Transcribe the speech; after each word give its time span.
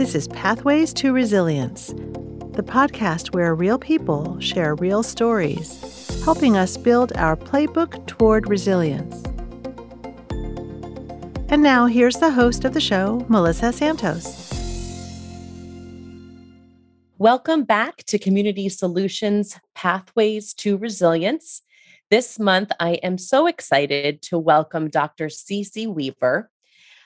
This 0.00 0.14
is 0.14 0.28
Pathways 0.28 0.94
to 0.94 1.12
Resilience, 1.12 1.88
the 1.88 2.64
podcast 2.66 3.34
where 3.34 3.54
real 3.54 3.78
people 3.78 4.40
share 4.40 4.74
real 4.76 5.02
stories, 5.02 6.22
helping 6.24 6.56
us 6.56 6.78
build 6.78 7.12
our 7.16 7.36
playbook 7.36 8.06
toward 8.06 8.48
resilience. 8.48 9.22
And 11.50 11.62
now, 11.62 11.84
here's 11.84 12.16
the 12.16 12.30
host 12.30 12.64
of 12.64 12.72
the 12.72 12.80
show, 12.80 13.26
Melissa 13.28 13.74
Santos. 13.74 14.50
Welcome 17.18 17.64
back 17.64 17.98
to 18.04 18.18
Community 18.18 18.70
Solutions 18.70 19.60
Pathways 19.74 20.54
to 20.54 20.78
Resilience. 20.78 21.60
This 22.08 22.38
month, 22.38 22.72
I 22.80 22.92
am 23.02 23.18
so 23.18 23.46
excited 23.46 24.22
to 24.22 24.38
welcome 24.38 24.88
Dr. 24.88 25.28
C.C. 25.28 25.86
Weaver. 25.86 26.50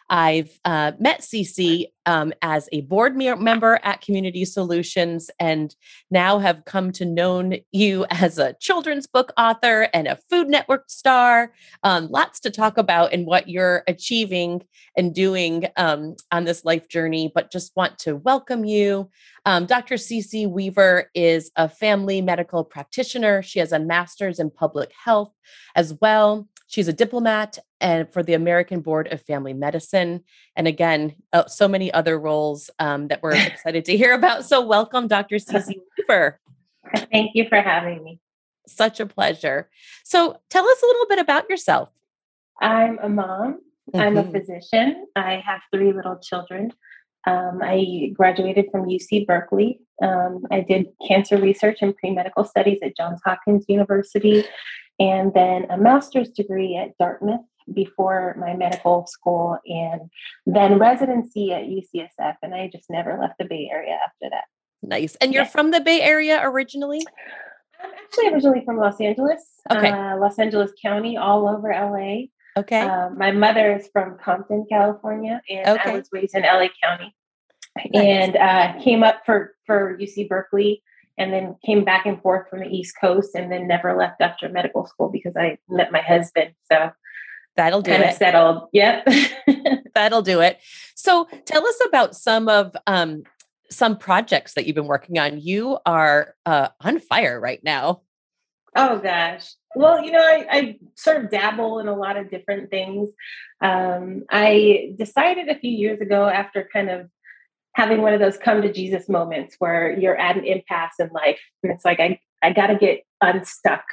I've 0.08 0.60
uh, 0.64 0.92
met 1.00 1.24
C.C. 1.24 1.90
um, 2.06 2.32
as 2.42 2.68
a 2.72 2.82
board 2.82 3.16
me- 3.16 3.34
member 3.34 3.80
at 3.82 4.00
Community 4.00 4.44
Solutions 4.44 5.30
and 5.38 5.74
now 6.10 6.38
have 6.38 6.64
come 6.64 6.92
to 6.92 7.04
know 7.04 7.50
you 7.72 8.06
as 8.10 8.38
a 8.38 8.54
children's 8.60 9.06
book 9.06 9.32
author 9.36 9.88
and 9.94 10.06
a 10.06 10.18
Food 10.30 10.48
Network 10.48 10.90
star. 10.90 11.52
Um, 11.82 12.08
lots 12.08 12.40
to 12.40 12.50
talk 12.50 12.78
about 12.78 13.12
and 13.12 13.26
what 13.26 13.48
you're 13.48 13.82
achieving 13.88 14.62
and 14.96 15.14
doing 15.14 15.66
um, 15.76 16.16
on 16.30 16.44
this 16.44 16.64
life 16.64 16.88
journey, 16.88 17.30
but 17.34 17.50
just 17.50 17.74
want 17.76 17.98
to 18.00 18.16
welcome 18.16 18.64
you. 18.64 19.10
Um, 19.46 19.66
Dr. 19.66 19.96
C.C. 19.96 20.46
Weaver 20.46 21.10
is 21.14 21.50
a 21.56 21.68
family 21.68 22.22
medical 22.22 22.64
practitioner. 22.64 23.42
She 23.42 23.58
has 23.58 23.72
a 23.72 23.78
master's 23.78 24.38
in 24.38 24.50
public 24.50 24.90
health 25.04 25.32
as 25.74 25.94
well. 26.00 26.48
She's 26.66 26.88
a 26.88 26.92
diplomat 26.92 27.58
and 27.80 28.10
for 28.12 28.22
the 28.22 28.34
American 28.34 28.80
Board 28.80 29.12
of 29.12 29.22
Family 29.22 29.52
Medicine. 29.52 30.24
And 30.56 30.66
again, 30.66 31.14
uh, 31.32 31.46
so 31.46 31.68
many 31.68 31.92
other 31.94 32.18
roles 32.18 32.70
um, 32.78 33.08
that 33.08 33.22
we're 33.22 33.32
excited 33.46 33.84
to 33.86 33.96
hear 33.96 34.14
about. 34.14 34.44
So, 34.44 34.64
welcome, 34.64 35.08
Dr. 35.08 35.38
C.C. 35.40 35.80
Weaver. 35.98 36.40
Thank 37.10 37.32
you 37.34 37.46
for 37.48 37.60
having 37.60 38.02
me. 38.02 38.20
Such 38.66 39.00
a 39.00 39.06
pleasure. 39.06 39.68
So, 40.04 40.38
tell 40.50 40.66
us 40.66 40.82
a 40.82 40.86
little 40.86 41.06
bit 41.06 41.18
about 41.18 41.48
yourself. 41.48 41.90
I'm 42.60 42.98
a 43.02 43.08
mom. 43.08 43.60
Mm-hmm. 43.92 44.00
I'm 44.00 44.16
a 44.16 44.22
mm-hmm. 44.22 44.32
physician. 44.32 45.06
I 45.16 45.42
have 45.44 45.60
three 45.72 45.92
little 45.92 46.18
children. 46.18 46.72
Um, 47.26 47.60
I 47.62 48.12
graduated 48.14 48.66
from 48.70 48.86
UC 48.86 49.26
Berkeley. 49.26 49.80
Um, 50.02 50.44
I 50.50 50.60
did 50.60 50.88
cancer 51.06 51.38
research 51.38 51.78
and 51.80 51.96
pre 51.96 52.10
medical 52.10 52.44
studies 52.44 52.78
at 52.82 52.96
Johns 52.96 53.20
Hopkins 53.24 53.64
University 53.68 54.44
and 54.98 55.32
then 55.34 55.66
a 55.70 55.76
master's 55.76 56.30
degree 56.30 56.76
at 56.76 56.96
Dartmouth 56.98 57.40
before 57.72 58.36
my 58.38 58.54
medical 58.54 59.06
school, 59.06 59.58
and 59.66 60.02
then 60.46 60.78
residency 60.78 61.52
at 61.52 61.64
UCSF. 61.64 62.34
And 62.42 62.54
I 62.54 62.68
just 62.72 62.90
never 62.90 63.18
left 63.20 63.34
the 63.38 63.44
Bay 63.44 63.68
Area 63.72 63.98
after 64.04 64.30
that. 64.30 64.44
Nice. 64.82 65.14
And 65.16 65.32
you're 65.32 65.46
from 65.46 65.70
the 65.70 65.80
Bay 65.80 66.02
Area 66.02 66.40
originally? 66.42 67.00
I'm 67.82 67.90
actually 68.02 68.28
originally 68.28 68.62
from 68.64 68.78
Los 68.78 69.00
Angeles, 69.00 69.42
okay. 69.70 69.90
Uh, 69.90 70.16
Los 70.18 70.38
Angeles 70.38 70.72
County, 70.80 71.16
all 71.16 71.48
over 71.48 71.68
LA. 71.68 72.26
Okay. 72.56 72.80
Um, 72.80 73.18
my 73.18 73.32
mother 73.32 73.76
is 73.76 73.88
from 73.92 74.16
Compton, 74.18 74.66
California, 74.70 75.40
and 75.50 75.68
okay. 75.68 75.90
I 75.90 75.94
was 75.94 76.08
raised 76.12 76.34
in 76.34 76.42
LA 76.42 76.68
County. 76.82 77.14
Nice. 77.76 77.90
And 77.92 78.36
uh, 78.36 78.80
came 78.82 79.02
up 79.02 79.22
for 79.26 79.54
for 79.66 79.98
UC 79.98 80.28
Berkeley 80.28 80.82
and 81.18 81.32
then 81.32 81.56
came 81.64 81.84
back 81.84 82.06
and 82.06 82.20
forth 82.22 82.48
from 82.48 82.60
the 82.60 82.68
East 82.68 82.94
Coast 83.00 83.34
and 83.34 83.50
then 83.50 83.68
never 83.68 83.96
left 83.96 84.20
after 84.20 84.48
medical 84.48 84.86
school 84.86 85.08
because 85.08 85.36
I 85.36 85.58
met 85.68 85.92
my 85.92 86.00
husband. 86.00 86.54
So 86.70 86.90
that'll 87.56 87.82
do 87.82 87.90
kind 87.90 88.02
it. 88.02 88.10
Of 88.10 88.16
settled. 88.16 88.68
Yep. 88.72 89.08
that'll 89.94 90.22
do 90.22 90.40
it. 90.40 90.60
So 90.94 91.28
tell 91.44 91.66
us 91.66 91.80
about 91.86 92.16
some 92.16 92.48
of 92.48 92.76
um, 92.86 93.24
some 93.70 93.96
projects 93.96 94.54
that 94.54 94.66
you've 94.66 94.74
been 94.74 94.86
working 94.86 95.18
on. 95.18 95.40
You 95.40 95.78
are 95.86 96.34
uh, 96.46 96.68
on 96.80 97.00
fire 97.00 97.40
right 97.40 97.62
now. 97.62 98.02
Oh 98.76 98.98
gosh. 98.98 99.52
Well, 99.76 100.04
you 100.04 100.12
know, 100.12 100.20
I, 100.20 100.46
I, 100.50 100.78
sort 100.96 101.24
of 101.24 101.30
dabble 101.30 101.80
in 101.80 101.88
a 101.88 101.94
lot 101.94 102.16
of 102.16 102.30
different 102.30 102.70
things. 102.70 103.10
Um, 103.60 104.24
I 104.30 104.94
decided 104.96 105.48
a 105.48 105.58
few 105.58 105.70
years 105.70 106.00
ago 106.00 106.28
after 106.28 106.68
kind 106.72 106.90
of 106.90 107.08
having 107.74 108.02
one 108.02 108.14
of 108.14 108.20
those 108.20 108.36
come 108.36 108.62
to 108.62 108.72
Jesus 108.72 109.08
moments 109.08 109.56
where 109.58 109.96
you're 109.98 110.16
at 110.16 110.36
an 110.36 110.44
impasse 110.44 110.94
in 110.98 111.08
life. 111.12 111.40
And 111.62 111.72
it's 111.72 111.84
like, 111.84 112.00
I, 112.00 112.20
I 112.42 112.52
got 112.52 112.68
to 112.68 112.76
get 112.76 113.02
unstuck. 113.20 113.84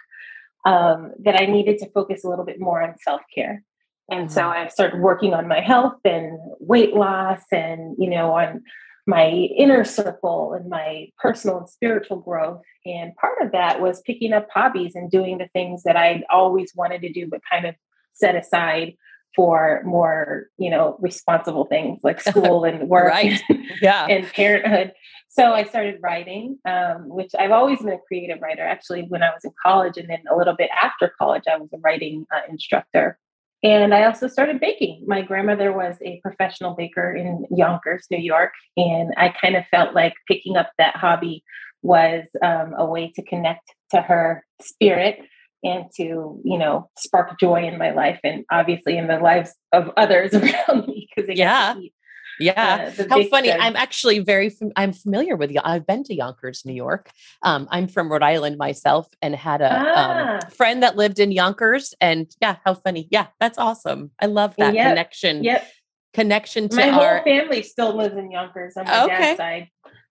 Um, 0.63 1.13
that 1.23 1.41
I 1.41 1.47
needed 1.47 1.79
to 1.79 1.89
focus 1.89 2.23
a 2.23 2.29
little 2.29 2.45
bit 2.45 2.59
more 2.59 2.83
on 2.83 2.95
self 3.01 3.21
care. 3.33 3.63
And 4.11 4.31
so 4.31 4.41
mm-hmm. 4.41 4.65
I 4.65 4.67
started 4.67 4.99
working 4.99 5.33
on 5.33 5.47
my 5.47 5.59
health 5.59 5.97
and 6.05 6.37
weight 6.59 6.93
loss 6.93 7.41
and, 7.51 7.95
you 7.97 8.09
know, 8.09 8.33
on 8.33 8.61
my 9.07 9.29
inner 9.29 9.83
circle 9.83 10.53
and 10.53 10.69
my 10.69 11.07
personal 11.17 11.59
and 11.59 11.69
spiritual 11.69 12.17
growth. 12.17 12.61
And 12.85 13.15
part 13.15 13.41
of 13.41 13.51
that 13.53 13.81
was 13.81 14.01
picking 14.01 14.33
up 14.33 14.47
hobbies 14.53 14.95
and 14.95 15.09
doing 15.09 15.37
the 15.37 15.47
things 15.47 15.83
that 15.83 15.95
I'd 15.95 16.23
always 16.29 16.73
wanted 16.75 17.01
to 17.01 17.11
do, 17.11 17.27
but 17.27 17.41
kind 17.49 17.65
of 17.65 17.75
set 18.13 18.35
aside 18.35 18.95
for 19.35 19.81
more 19.85 20.47
you 20.57 20.69
know 20.69 20.97
responsible 20.99 21.65
things 21.65 21.99
like 22.03 22.21
school 22.29 22.63
and 22.63 22.87
work 22.89 23.07
right. 23.07 23.41
yeah. 23.81 24.05
and 24.07 24.25
parenthood. 24.27 24.93
So 25.29 25.53
i 25.53 25.63
started 25.63 25.99
writing 26.01 26.57
um, 26.65 27.07
which 27.09 27.31
i've 27.39 27.51
always 27.51 27.79
been 27.79 27.89
a 27.89 27.97
creative 28.07 28.41
writer. 28.41 28.63
Actually 28.63 29.03
when 29.03 29.23
i 29.23 29.29
was 29.29 29.43
in 29.43 29.51
college 29.61 29.97
and 29.97 30.09
then 30.09 30.23
a 30.31 30.35
little 30.35 30.55
bit 30.55 30.69
after 30.81 31.11
college 31.17 31.43
i 31.51 31.57
was 31.57 31.69
a 31.73 31.77
writing 31.77 32.25
uh, 32.33 32.41
instructor. 32.49 33.17
And 33.63 33.93
i 33.93 34.03
also 34.03 34.27
started 34.27 34.59
baking. 34.59 35.03
My 35.07 35.21
grandmother 35.21 35.71
was 35.71 35.97
a 36.01 36.19
professional 36.21 36.73
baker 36.73 37.13
in 37.13 37.45
yonkers 37.49 38.07
new 38.11 38.19
york 38.19 38.53
and 38.77 39.13
i 39.17 39.29
kind 39.29 39.55
of 39.55 39.65
felt 39.67 39.95
like 39.95 40.13
picking 40.27 40.57
up 40.57 40.71
that 40.77 40.95
hobby 40.95 41.43
was 41.83 42.27
um, 42.43 42.73
a 42.77 42.85
way 42.85 43.11
to 43.15 43.23
connect 43.23 43.73
to 43.89 44.01
her 44.01 44.45
spirit 44.61 45.19
and 45.63 45.85
to 45.95 46.39
you 46.43 46.57
know 46.57 46.89
spark 46.97 47.39
joy 47.39 47.63
in 47.63 47.77
my 47.77 47.91
life 47.91 48.19
and 48.23 48.45
obviously 48.51 48.97
in 48.97 49.07
the 49.07 49.19
lives 49.19 49.53
of 49.71 49.91
others 49.97 50.33
around 50.33 50.87
me 50.87 51.07
because 51.15 51.37
yeah. 51.37 51.75
yeah. 52.39 52.91
uh, 52.97 53.03
how 53.09 53.23
funny. 53.25 53.51
i'm 53.51 53.75
actually 53.75 54.19
very 54.19 54.49
fam- 54.49 54.71
i'm 54.75 54.93
familiar 54.93 55.35
with 55.35 55.51
you 55.51 55.59
i've 55.63 55.85
been 55.85 56.03
to 56.03 56.15
yonkers 56.15 56.63
new 56.65 56.73
york. 56.73 57.11
Um, 57.43 57.67
i'm 57.71 57.87
from 57.87 58.11
rhode 58.11 58.23
island 58.23 58.57
myself 58.57 59.07
and 59.21 59.35
had 59.35 59.61
a 59.61 59.79
um, 59.79 59.85
ah. 59.87 60.33
um, 60.35 60.51
friend 60.51 60.83
that 60.83 60.95
lived 60.95 61.19
in 61.19 61.31
yonkers 61.31 61.93
and 62.01 62.33
yeah 62.41 62.57
how 62.65 62.73
funny. 62.73 63.07
Yeah 63.11 63.27
that's 63.39 63.57
awesome. 63.57 64.11
I 64.19 64.25
love 64.25 64.55
that 64.57 64.73
yep. 64.73 64.89
connection 64.89 65.43
yep. 65.43 65.67
connection 66.13 66.69
to 66.69 66.75
my 66.75 66.89
our 66.89 67.17
whole 67.17 67.23
family 67.23 67.63
still 67.63 67.95
lives 67.95 68.15
in 68.15 68.31
yonkers 68.31 68.73
on 68.77 68.85
my 68.85 69.03
okay. 69.03 69.17
dad's 69.17 69.37
side. 69.37 69.67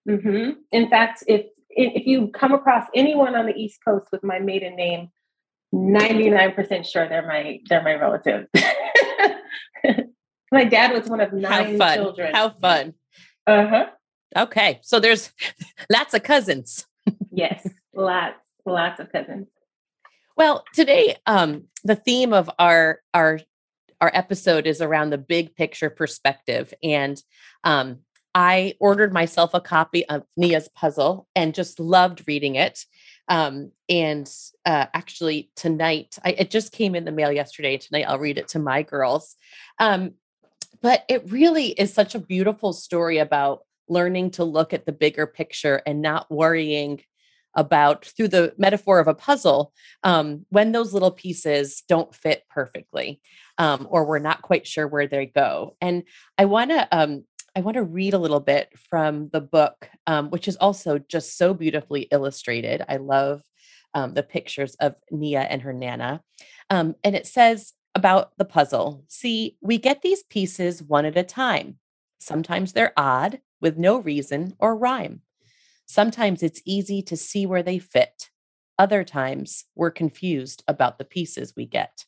Mm-hmm. 0.08 0.52
in 0.72 0.88
fact 0.88 1.22
if 1.26 1.46
if 1.70 2.06
you 2.06 2.28
come 2.28 2.52
across 2.52 2.86
anyone 2.94 3.36
on 3.36 3.46
the 3.46 3.54
east 3.54 3.80
coast 3.86 4.06
with 4.10 4.24
my 4.24 4.38
maiden 4.38 4.74
name 4.76 5.10
99% 5.74 6.84
sure 6.90 7.08
they're 7.08 7.26
my 7.26 7.60
they're 7.68 7.82
my 7.82 7.94
relatives. 7.94 8.48
my 10.52 10.64
dad 10.64 10.92
was 10.92 11.08
one 11.08 11.20
of 11.20 11.32
nine 11.32 11.72
How 11.72 11.78
fun. 11.78 11.94
children. 11.96 12.34
How 12.34 12.50
fun. 12.50 12.94
Uh-huh. 13.46 13.86
Okay. 14.36 14.80
So 14.82 15.00
there's 15.00 15.32
lots 15.92 16.14
of 16.14 16.22
cousins. 16.22 16.86
yes, 17.30 17.66
lots, 17.94 18.44
lots 18.66 19.00
of 19.00 19.10
cousins. 19.12 19.46
Well, 20.36 20.64
today 20.74 21.16
um 21.26 21.64
the 21.84 21.96
theme 21.96 22.32
of 22.32 22.50
our 22.58 23.00
our 23.14 23.40
our 24.00 24.10
episode 24.14 24.66
is 24.66 24.80
around 24.80 25.10
the 25.10 25.18
big 25.18 25.54
picture 25.54 25.90
perspective 25.90 26.72
and 26.82 27.22
um 27.64 27.98
I 28.34 28.74
ordered 28.78 29.12
myself 29.12 29.54
a 29.54 29.60
copy 29.60 30.08
of 30.08 30.22
Nia's 30.36 30.68
puzzle 30.68 31.26
and 31.34 31.54
just 31.54 31.80
loved 31.80 32.22
reading 32.28 32.54
it. 32.54 32.84
Um, 33.30 33.70
and 33.88 34.30
uh, 34.66 34.86
actually, 34.92 35.50
tonight, 35.56 36.18
I, 36.24 36.30
it 36.32 36.50
just 36.50 36.72
came 36.72 36.94
in 36.94 37.04
the 37.04 37.12
mail 37.12 37.32
yesterday. 37.32 37.78
Tonight, 37.78 38.04
I'll 38.08 38.18
read 38.18 38.38
it 38.38 38.48
to 38.48 38.58
my 38.58 38.82
girls. 38.82 39.36
Um, 39.78 40.14
but 40.82 41.04
it 41.08 41.30
really 41.30 41.68
is 41.68 41.94
such 41.94 42.14
a 42.14 42.18
beautiful 42.18 42.72
story 42.72 43.18
about 43.18 43.60
learning 43.88 44.32
to 44.32 44.44
look 44.44 44.72
at 44.72 44.84
the 44.84 44.92
bigger 44.92 45.26
picture 45.26 45.80
and 45.86 46.02
not 46.02 46.30
worrying 46.30 47.00
about 47.54 48.04
through 48.04 48.28
the 48.28 48.54
metaphor 48.58 49.00
of 49.00 49.08
a 49.08 49.14
puzzle 49.14 49.72
um, 50.04 50.46
when 50.50 50.72
those 50.72 50.92
little 50.92 51.10
pieces 51.10 51.82
don't 51.88 52.14
fit 52.14 52.44
perfectly 52.48 53.20
um, 53.58 53.88
or 53.90 54.04
we're 54.04 54.20
not 54.20 54.42
quite 54.42 54.66
sure 54.66 54.86
where 54.86 55.08
they 55.08 55.26
go 55.26 55.76
and 55.80 56.04
i 56.38 56.44
want 56.44 56.70
to 56.70 56.86
um, 56.96 57.24
I 57.56 57.60
want 57.60 57.74
to 57.74 57.82
read 57.82 58.14
a 58.14 58.18
little 58.18 58.40
bit 58.40 58.72
from 58.90 59.28
the 59.32 59.40
book, 59.40 59.88
um, 60.06 60.30
which 60.30 60.46
is 60.46 60.56
also 60.56 60.98
just 60.98 61.36
so 61.36 61.52
beautifully 61.52 62.02
illustrated. 62.12 62.84
I 62.88 62.96
love 62.96 63.42
um, 63.94 64.14
the 64.14 64.22
pictures 64.22 64.76
of 64.76 64.94
Nia 65.10 65.40
and 65.40 65.62
her 65.62 65.72
Nana. 65.72 66.22
Um, 66.68 66.94
and 67.02 67.16
it 67.16 67.26
says 67.26 67.72
about 67.96 68.30
the 68.38 68.44
puzzle 68.44 69.04
see, 69.08 69.56
we 69.60 69.78
get 69.78 70.02
these 70.02 70.22
pieces 70.22 70.82
one 70.82 71.04
at 71.04 71.16
a 71.16 71.24
time. 71.24 71.78
Sometimes 72.20 72.72
they're 72.72 72.92
odd 72.96 73.40
with 73.60 73.76
no 73.76 73.98
reason 73.98 74.54
or 74.58 74.76
rhyme. 74.76 75.22
Sometimes 75.86 76.42
it's 76.42 76.62
easy 76.64 77.02
to 77.02 77.16
see 77.16 77.46
where 77.46 77.64
they 77.64 77.80
fit. 77.80 78.30
Other 78.78 79.02
times 79.02 79.64
we're 79.74 79.90
confused 79.90 80.62
about 80.68 80.98
the 80.98 81.04
pieces 81.04 81.54
we 81.56 81.66
get. 81.66 82.04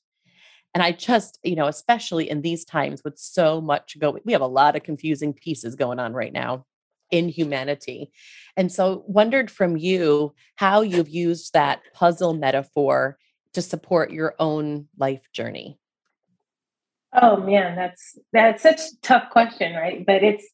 And 0.74 0.82
I 0.82 0.92
just, 0.92 1.38
you 1.42 1.54
know, 1.54 1.66
especially 1.66 2.30
in 2.30 2.42
these 2.42 2.64
times 2.64 3.02
with 3.04 3.18
so 3.18 3.60
much 3.60 3.98
going, 3.98 4.22
we 4.24 4.32
have 4.32 4.40
a 4.40 4.46
lot 4.46 4.74
of 4.74 4.82
confusing 4.82 5.32
pieces 5.34 5.74
going 5.74 5.98
on 5.98 6.12
right 6.14 6.32
now. 6.32 6.64
in 7.12 7.28
humanity. 7.28 8.10
And 8.56 8.72
so 8.72 9.04
wondered 9.06 9.50
from 9.50 9.76
you 9.76 10.34
how 10.56 10.80
you've 10.80 11.10
used 11.10 11.52
that 11.52 11.82
puzzle 11.92 12.34
metaphor 12.34 13.18
to 13.52 13.62
support 13.62 14.10
your 14.10 14.34
own 14.38 14.88
life 14.96 15.30
journey. 15.32 15.78
Oh 17.12 17.36
man, 17.36 17.76
that's 17.76 18.18
that's 18.32 18.62
such 18.62 18.80
a 18.80 19.00
tough 19.02 19.28
question, 19.30 19.74
right? 19.74 20.04
But 20.04 20.24
it's 20.24 20.48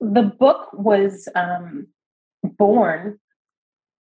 the 0.00 0.22
book 0.22 0.70
was 0.72 1.28
um, 1.36 1.86
born 2.42 3.20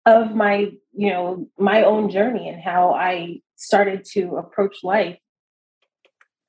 of 0.06 0.34
my, 0.36 0.70
you 0.92 1.10
know, 1.10 1.48
my 1.58 1.82
own 1.82 2.10
journey 2.10 2.48
and 2.48 2.62
how 2.62 2.94
I 2.94 3.40
started 3.64 4.04
to 4.12 4.36
approach 4.36 4.84
life. 4.84 5.18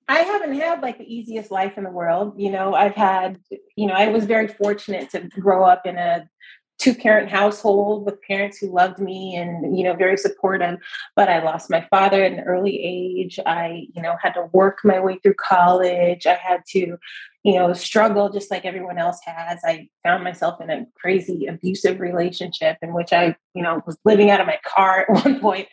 I 0.07 0.19
haven't 0.19 0.53
had 0.59 0.81
like 0.81 1.00
the 1.00 1.13
easiest 1.13 1.50
life 1.50 1.77
in 1.77 1.83
the 1.83 1.89
world. 1.89 2.35
You 2.38 2.51
know, 2.51 2.75
I've 2.75 2.94
had, 2.94 3.39
you 3.75 3.88
know, 3.88 3.94
I 3.94 4.09
was 4.09 4.25
very 4.25 4.47
fortunate 4.47 5.09
to 5.12 5.21
grow 5.39 5.63
up 5.63 5.85
in 5.85 5.97
a 5.97 6.29
two 6.77 6.94
parent 6.94 7.29
household 7.29 8.06
with 8.06 8.21
parents 8.21 8.57
who 8.57 8.71
loved 8.71 9.00
me 9.00 9.35
and 9.35 9.77
you 9.77 9.83
know 9.83 9.94
very 9.94 10.17
supportive 10.17 10.77
but 11.15 11.29
i 11.29 11.41
lost 11.41 11.69
my 11.69 11.88
father 11.89 12.23
at 12.23 12.33
an 12.33 12.41
early 12.41 12.81
age 12.83 13.39
i 13.45 13.88
you 13.94 14.01
know 14.01 14.15
had 14.21 14.33
to 14.33 14.50
work 14.51 14.79
my 14.83 15.00
way 15.00 15.18
through 15.19 15.33
college 15.35 16.27
i 16.27 16.33
had 16.33 16.61
to 16.68 16.97
you 17.45 17.53
know 17.53 17.71
struggle 17.74 18.30
just 18.30 18.51
like 18.51 18.65
everyone 18.65 18.97
else 18.97 19.19
has 19.25 19.59
i 19.63 19.88
found 20.03 20.24
myself 20.24 20.59
in 20.59 20.69
a 20.69 20.86
crazy 21.00 21.45
abusive 21.45 22.00
relationship 22.00 22.77
in 22.81 22.94
which 22.94 23.13
i 23.13 23.36
you 23.53 23.62
know 23.62 23.81
was 23.86 23.97
living 24.03 24.30
out 24.30 24.42
of 24.42 24.47
my 24.47 24.59
car 24.65 25.01
at 25.09 25.24
one 25.24 25.39
point 25.39 25.68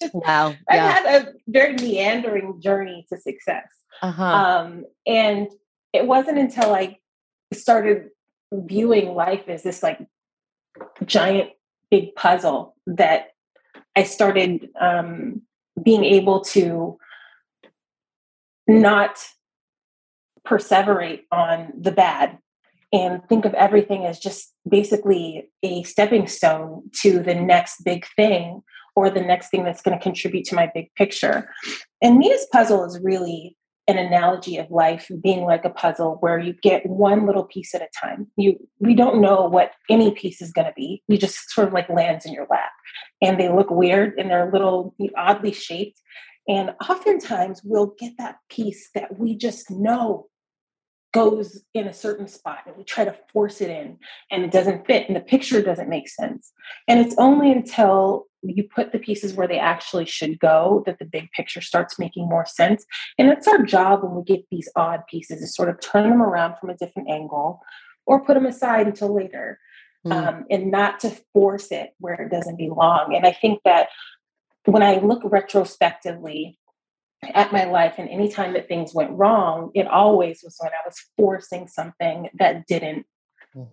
just 0.00 0.14
wow 0.14 0.50
yeah. 0.50 0.56
i 0.68 0.76
had 0.76 1.22
a 1.22 1.32
very 1.48 1.74
meandering 1.74 2.60
journey 2.60 3.06
to 3.08 3.18
success 3.18 3.68
uh-huh. 4.02 4.22
um, 4.22 4.84
and 5.06 5.48
it 5.92 6.06
wasn't 6.06 6.38
until 6.38 6.74
i 6.74 6.96
started 7.52 8.08
viewing 8.52 9.14
life 9.14 9.48
as 9.48 9.62
this 9.62 9.82
like 9.82 9.98
giant 11.04 11.50
big 11.90 12.14
puzzle 12.14 12.74
that 12.86 13.28
I 13.96 14.04
started 14.04 14.68
um, 14.80 15.42
being 15.82 16.04
able 16.04 16.40
to 16.42 16.98
not 18.66 19.18
perseverate 20.48 21.22
on 21.30 21.72
the 21.78 21.92
bad 21.92 22.38
and 22.92 23.22
think 23.28 23.44
of 23.44 23.54
everything 23.54 24.06
as 24.06 24.18
just 24.18 24.54
basically 24.68 25.50
a 25.62 25.82
stepping 25.82 26.26
stone 26.26 26.82
to 27.02 27.20
the 27.20 27.34
next 27.34 27.84
big 27.84 28.06
thing 28.16 28.62
or 28.96 29.10
the 29.10 29.20
next 29.20 29.50
thing 29.50 29.62
that's 29.62 29.82
going 29.82 29.96
to 29.96 30.02
contribute 30.02 30.44
to 30.46 30.54
my 30.54 30.70
big 30.74 30.92
picture. 30.94 31.50
And 32.02 32.18
Nia's 32.18 32.46
puzzle 32.50 32.84
is 32.84 32.98
really 33.02 33.56
an 33.86 33.96
analogy 33.96 34.58
of 34.58 34.70
life 34.70 35.10
being 35.22 35.44
like 35.44 35.64
a 35.64 35.70
puzzle 35.70 36.18
where 36.20 36.38
you 36.38 36.52
get 36.62 36.84
one 36.84 37.26
little 37.26 37.44
piece 37.44 37.74
at 37.74 37.80
a 37.80 37.88
time. 37.98 38.26
You 38.36 38.58
we 38.80 38.94
don't 38.94 39.20
know 39.20 39.46
what 39.46 39.72
any 39.88 40.10
piece 40.10 40.42
is 40.42 40.52
going 40.52 40.66
to 40.66 40.74
be. 40.76 41.02
We 41.08 41.16
just 41.16 41.50
sort 41.50 41.68
of 41.68 41.72
like 41.72 41.88
lands 41.88 42.26
in 42.26 42.34
your 42.34 42.46
lap, 42.50 42.70
and 43.22 43.40
they 43.40 43.48
look 43.48 43.70
weird 43.70 44.18
and 44.18 44.30
they're 44.30 44.52
little 44.52 44.94
oddly 45.16 45.52
shaped. 45.52 46.00
And 46.46 46.72
oftentimes 46.88 47.62
we'll 47.64 47.94
get 47.98 48.12
that 48.18 48.36
piece 48.50 48.90
that 48.94 49.18
we 49.18 49.34
just 49.34 49.70
know 49.70 50.26
goes 51.18 51.62
in 51.74 51.88
a 51.88 51.92
certain 51.92 52.28
spot 52.28 52.60
and 52.66 52.76
we 52.76 52.84
try 52.84 53.04
to 53.04 53.16
force 53.32 53.60
it 53.60 53.70
in 53.70 53.98
and 54.30 54.44
it 54.44 54.52
doesn't 54.52 54.86
fit 54.86 55.08
and 55.08 55.16
the 55.16 55.20
picture 55.20 55.60
doesn't 55.60 55.88
make 55.88 56.08
sense. 56.08 56.52
And 56.86 57.00
it's 57.00 57.16
only 57.18 57.50
until 57.50 58.26
you 58.42 58.62
put 58.62 58.92
the 58.92 59.00
pieces 59.00 59.34
where 59.34 59.48
they 59.48 59.58
actually 59.58 60.06
should 60.06 60.38
go 60.38 60.84
that 60.86 61.00
the 61.00 61.04
big 61.04 61.28
picture 61.32 61.60
starts 61.60 61.98
making 61.98 62.28
more 62.28 62.46
sense. 62.46 62.84
And 63.18 63.28
it's 63.30 63.48
our 63.48 63.62
job 63.64 64.04
when 64.04 64.14
we 64.14 64.22
get 64.22 64.44
these 64.50 64.68
odd 64.76 65.00
pieces 65.10 65.40
to 65.40 65.48
sort 65.48 65.68
of 65.68 65.80
turn 65.80 66.08
them 66.08 66.22
around 66.22 66.56
from 66.56 66.70
a 66.70 66.76
different 66.76 67.10
angle 67.10 67.60
or 68.06 68.24
put 68.24 68.34
them 68.34 68.46
aside 68.46 68.86
until 68.86 69.12
later 69.12 69.58
mm. 70.06 70.12
um, 70.12 70.44
and 70.50 70.70
not 70.70 71.00
to 71.00 71.10
force 71.32 71.72
it 71.72 71.94
where 71.98 72.14
it 72.14 72.30
doesn't 72.30 72.58
belong. 72.58 73.16
And 73.16 73.26
I 73.26 73.32
think 73.32 73.60
that 73.64 73.88
when 74.66 74.84
I 74.84 74.98
look 75.00 75.22
retrospectively 75.24 76.58
at 77.34 77.52
my 77.52 77.64
life 77.64 77.94
and 77.98 78.08
anytime 78.08 78.52
that 78.52 78.68
things 78.68 78.94
went 78.94 79.10
wrong 79.10 79.70
it 79.74 79.86
always 79.86 80.40
was 80.42 80.56
when 80.60 80.72
i 80.72 80.86
was 80.86 80.96
forcing 81.16 81.66
something 81.66 82.28
that 82.38 82.66
didn't 82.66 83.04
mm-hmm. 83.54 83.64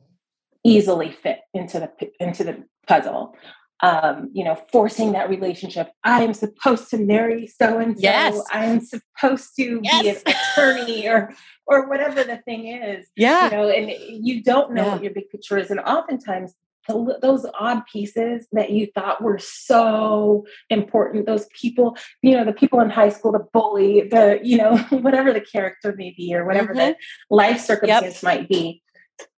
easily 0.64 1.12
fit 1.12 1.42
into 1.54 1.80
the 1.80 2.10
into 2.20 2.44
the 2.44 2.64
puzzle 2.88 3.36
um, 3.82 4.30
you 4.34 4.44
know, 4.44 4.56
forcing 4.72 5.12
that 5.12 5.30
relationship. 5.30 5.92
I 6.04 6.24
am 6.24 6.34
supposed 6.34 6.90
to 6.92 6.98
marry 6.98 7.46
so 7.46 7.78
and 7.80 8.00
so. 8.00 8.04
I 8.52 8.66
am 8.66 8.80
supposed 8.80 9.56
to 9.58 9.82
yes. 9.84 10.02
be 10.02 10.10
an 10.10 10.38
attorney 10.54 11.08
or 11.08 11.34
or 11.68 11.90
whatever 11.90 12.24
the 12.24 12.38
thing 12.38 12.68
is. 12.68 13.08
Yeah. 13.16 13.46
You 13.46 13.52
know, 13.52 13.70
and 13.70 13.92
you 14.26 14.44
don't 14.44 14.74
know 14.74 14.86
yeah. 14.86 14.94
what 14.94 15.04
your 15.04 15.14
big 15.14 15.30
picture 15.30 15.58
is. 15.58 15.72
And 15.72 15.80
oftentimes 15.82 16.54
the, 16.54 16.65
those 16.88 17.46
odd 17.60 17.82
pieces 17.92 18.48
that 18.52 18.72
you 18.72 18.88
thought 18.94 19.22
were 19.22 19.40
so 19.40 20.46
important 20.70 21.26
those 21.26 21.48
people 21.60 21.98
you 22.22 22.32
know 22.32 22.46
the 22.46 22.54
people 22.54 22.80
in 22.80 22.90
high 22.90 23.10
school 23.10 23.32
the 23.32 23.46
bully 23.54 24.08
the 24.10 24.40
you 24.44 24.58
know 24.58 24.78
whatever 24.90 25.34
the 25.34 25.42
character 25.42 25.94
may 25.98 26.14
be 26.18 26.34
or 26.34 26.46
whatever 26.46 26.74
mm-hmm. 26.74 26.92
the 26.92 26.96
life 27.30 27.60
circumstance 27.60 28.16
yep. 28.16 28.24
might 28.24 28.50
be 28.50 28.82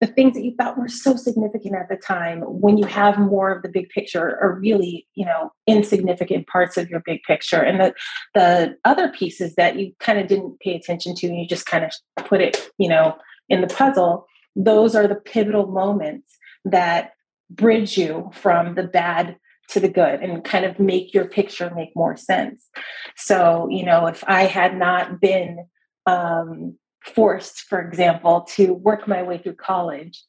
the 0.01 0.07
things 0.07 0.33
that 0.33 0.44
you 0.44 0.55
thought 0.57 0.77
were 0.77 0.88
so 0.88 1.15
significant 1.15 1.75
at 1.75 1.88
the 1.89 1.97
time 1.97 2.41
when 2.41 2.77
you 2.77 2.85
have 2.85 3.19
more 3.19 3.51
of 3.51 3.61
the 3.61 3.69
big 3.69 3.89
picture 3.89 4.39
are 4.41 4.57
really 4.59 5.07
you 5.15 5.25
know 5.25 5.51
insignificant 5.67 6.47
parts 6.47 6.77
of 6.77 6.89
your 6.89 7.01
big 7.05 7.21
picture 7.23 7.61
and 7.61 7.79
the 7.79 7.94
the 8.33 8.75
other 8.85 9.09
pieces 9.09 9.55
that 9.55 9.77
you 9.77 9.94
kind 9.99 10.19
of 10.19 10.27
didn't 10.27 10.59
pay 10.59 10.75
attention 10.75 11.15
to 11.15 11.27
and 11.27 11.38
you 11.38 11.47
just 11.47 11.65
kind 11.65 11.85
of 11.85 11.91
put 12.25 12.41
it 12.41 12.69
you 12.77 12.89
know 12.89 13.15
in 13.49 13.61
the 13.61 13.67
puzzle 13.67 14.25
those 14.55 14.95
are 14.95 15.07
the 15.07 15.15
pivotal 15.15 15.67
moments 15.67 16.38
that 16.65 17.11
bridge 17.49 17.97
you 17.97 18.29
from 18.33 18.75
the 18.75 18.83
bad 18.83 19.38
to 19.69 19.79
the 19.79 19.89
good 19.89 20.21
and 20.21 20.44
kind 20.44 20.65
of 20.65 20.79
make 20.79 21.13
your 21.13 21.25
picture 21.25 21.71
make 21.75 21.95
more 21.95 22.15
sense. 22.15 22.69
So, 23.15 23.67
you 23.69 23.83
know, 23.83 24.07
if 24.07 24.23
I 24.27 24.44
had 24.44 24.77
not 24.77 25.19
been 25.19 25.65
um, 26.05 26.77
forced, 27.03 27.61
for 27.61 27.81
example, 27.81 28.41
to 28.55 28.73
work 28.73 29.07
my 29.07 29.23
way 29.23 29.38
through 29.38 29.55
college, 29.55 30.23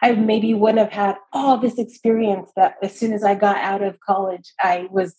I 0.00 0.12
maybe 0.12 0.54
wouldn't 0.54 0.78
have 0.78 0.92
had 0.92 1.16
all 1.32 1.58
this 1.58 1.78
experience 1.78 2.50
that 2.56 2.76
as 2.82 2.96
soon 2.96 3.12
as 3.12 3.24
I 3.24 3.34
got 3.34 3.56
out 3.56 3.82
of 3.82 4.00
college, 4.00 4.52
I 4.60 4.86
was, 4.90 5.16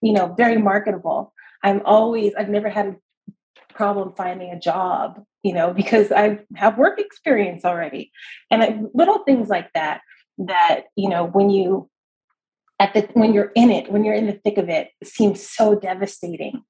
you 0.00 0.12
know, 0.12 0.34
very 0.36 0.58
marketable. 0.58 1.34
I'm 1.62 1.82
always, 1.84 2.32
I've 2.34 2.48
never 2.48 2.68
had 2.68 2.86
a 2.86 3.74
problem 3.74 4.14
finding 4.16 4.52
a 4.52 4.60
job, 4.60 5.22
you 5.42 5.52
know, 5.52 5.74
because 5.74 6.12
I 6.12 6.38
have 6.54 6.78
work 6.78 7.00
experience 7.00 7.64
already. 7.64 8.12
And 8.50 8.62
I, 8.62 8.80
little 8.94 9.18
things 9.24 9.48
like 9.48 9.72
that 9.74 10.00
that 10.38 10.84
you 10.96 11.08
know 11.08 11.24
when 11.24 11.50
you 11.50 11.88
at 12.78 12.92
the 12.94 13.08
when 13.14 13.32
you're 13.32 13.52
in 13.54 13.70
it 13.70 13.90
when 13.90 14.04
you're 14.04 14.14
in 14.14 14.26
the 14.26 14.40
thick 14.44 14.58
of 14.58 14.68
it, 14.68 14.90
it 15.00 15.08
seems 15.08 15.46
so 15.46 15.74
devastating. 15.74 16.62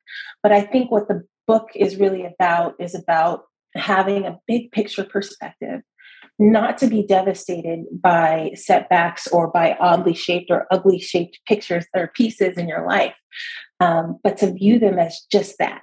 But 0.43 0.53
i 0.53 0.61
think 0.61 0.91
what 0.91 1.09
the 1.09 1.25
book 1.47 1.69
is 1.75 1.97
really 1.97 2.25
about 2.25 2.75
is 2.81 2.95
about 2.95 3.45
having 3.75 4.25
a 4.25 4.39
big 4.47 4.73
picture 4.73 5.05
perspective 5.05 5.83
not 6.39 6.77
to 6.77 6.87
be 6.87 7.03
devastated 7.03 7.85
by 7.93 8.51
setbacks 8.55 9.27
or 9.29 9.49
by 9.49 9.75
oddly 9.81 10.13
shaped 10.13 10.51
or 10.51 10.67
ugly 10.71 10.99
shaped 10.99 11.41
pictures 11.47 11.87
or 11.95 12.13
pieces 12.15 12.59
in 12.59 12.69
your 12.69 12.87
life 12.87 13.15
um, 13.81 14.19
but 14.23 14.37
to 14.39 14.53
view 14.53 14.79
them 14.79 14.99
as 14.99 15.21
just 15.31 15.59
that. 15.59 15.83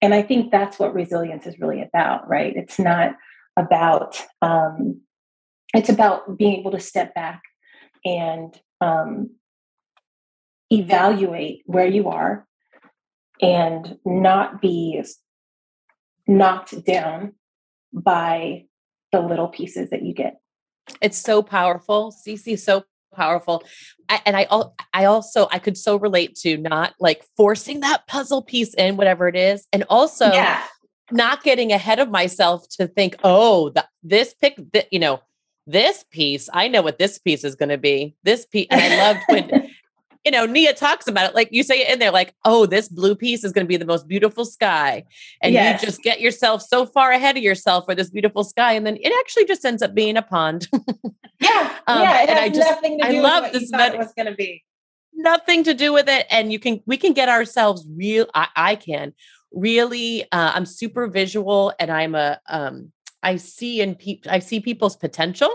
And 0.00 0.14
i 0.14 0.22
think 0.22 0.50
that's 0.50 0.78
what 0.78 0.94
resilience 0.94 1.46
is 1.46 1.58
really 1.58 1.82
about 1.82 2.28
right? 2.28 2.54
It's 2.56 2.78
not 2.78 3.14
about 3.56 4.22
um, 4.42 5.00
it's 5.74 5.88
about 5.88 6.38
being 6.38 6.60
able 6.60 6.70
to 6.70 6.80
step 6.80 7.14
back 7.14 7.42
and 8.04 8.58
um, 8.80 9.30
evaluate 10.70 11.62
where 11.66 11.86
you 11.86 12.08
are 12.08 12.46
and 13.40 13.98
not 14.04 14.60
be 14.60 15.02
knocked 16.26 16.84
down 16.84 17.34
by 17.92 18.64
the 19.12 19.20
little 19.20 19.48
pieces 19.48 19.90
that 19.90 20.02
you 20.02 20.12
get. 20.12 20.40
It's 21.00 21.18
so 21.18 21.42
powerful. 21.42 22.10
C.C., 22.10 22.56
so 22.56 22.84
powerful. 23.14 23.62
I, 24.08 24.20
and 24.26 24.36
I, 24.36 24.46
I 24.92 25.04
also, 25.04 25.48
I 25.50 25.58
could 25.58 25.76
so 25.76 25.96
relate 25.96 26.34
to 26.36 26.56
not 26.56 26.94
like 27.00 27.24
forcing 27.36 27.80
that 27.80 28.06
puzzle 28.06 28.42
piece 28.42 28.74
in, 28.74 28.96
whatever 28.96 29.28
it 29.28 29.36
is. 29.36 29.66
And 29.72 29.84
also 29.88 30.32
yeah. 30.32 30.62
not 31.10 31.42
getting 31.42 31.72
ahead 31.72 31.98
of 31.98 32.10
myself 32.10 32.68
to 32.78 32.86
think, 32.86 33.16
oh, 33.24 33.70
the, 33.70 33.86
this 34.02 34.34
pick, 34.34 34.58
that, 34.72 34.92
you 34.92 34.98
know, 34.98 35.20
this 35.68 36.02
piece, 36.10 36.48
I 36.52 36.66
know 36.66 36.80
what 36.80 36.98
this 36.98 37.18
piece 37.18 37.44
is 37.44 37.54
going 37.54 37.68
to 37.68 37.78
be. 37.78 38.16
This 38.24 38.46
piece, 38.46 38.66
and 38.70 38.80
I 38.80 38.96
loved 38.96 39.20
when, 39.28 39.70
you 40.24 40.30
know, 40.30 40.46
Nia 40.46 40.72
talks 40.72 41.06
about 41.06 41.30
it. 41.30 41.34
Like 41.34 41.48
you 41.52 41.62
say 41.62 41.80
it 41.82 41.90
in 41.90 41.98
there, 41.98 42.10
like, 42.10 42.34
oh, 42.46 42.64
this 42.64 42.88
blue 42.88 43.14
piece 43.14 43.44
is 43.44 43.52
going 43.52 43.66
to 43.66 43.68
be 43.68 43.76
the 43.76 43.84
most 43.84 44.08
beautiful 44.08 44.46
sky. 44.46 45.04
And 45.42 45.52
yes. 45.52 45.80
you 45.80 45.86
just 45.86 46.02
get 46.02 46.22
yourself 46.22 46.62
so 46.62 46.86
far 46.86 47.12
ahead 47.12 47.36
of 47.36 47.42
yourself 47.42 47.84
for 47.84 47.94
this 47.94 48.08
beautiful 48.08 48.44
sky. 48.44 48.72
And 48.72 48.86
then 48.86 48.96
it 48.96 49.12
actually 49.20 49.44
just 49.44 49.64
ends 49.64 49.82
up 49.82 49.94
being 49.94 50.16
a 50.16 50.22
pond. 50.22 50.68
yeah. 51.40 51.76
um, 51.86 52.02
yeah. 52.02 52.26
and 52.28 52.38
I 52.38 52.48
just, 52.48 52.72
I 53.02 53.20
love 53.20 53.52
this. 53.52 53.70
Med- 53.70 53.94
it 53.94 53.98
was 53.98 54.12
going 54.16 54.26
to 54.26 54.34
be 54.34 54.64
nothing 55.12 55.64
to 55.64 55.74
do 55.74 55.92
with 55.92 56.08
it. 56.08 56.26
And 56.30 56.50
you 56.50 56.58
can, 56.58 56.80
we 56.86 56.96
can 56.96 57.12
get 57.12 57.28
ourselves 57.28 57.86
real, 57.94 58.26
I, 58.34 58.48
I 58.56 58.74
can 58.74 59.12
really, 59.52 60.24
uh, 60.24 60.52
I'm 60.54 60.66
super 60.66 61.08
visual 61.08 61.74
and 61.78 61.90
I'm 61.90 62.14
a, 62.14 62.40
um, 62.48 62.92
I 63.22 63.36
see 63.36 63.80
in 63.80 63.94
people, 63.94 64.30
I 64.30 64.38
see 64.38 64.60
people's 64.60 64.96
potential 64.96 65.54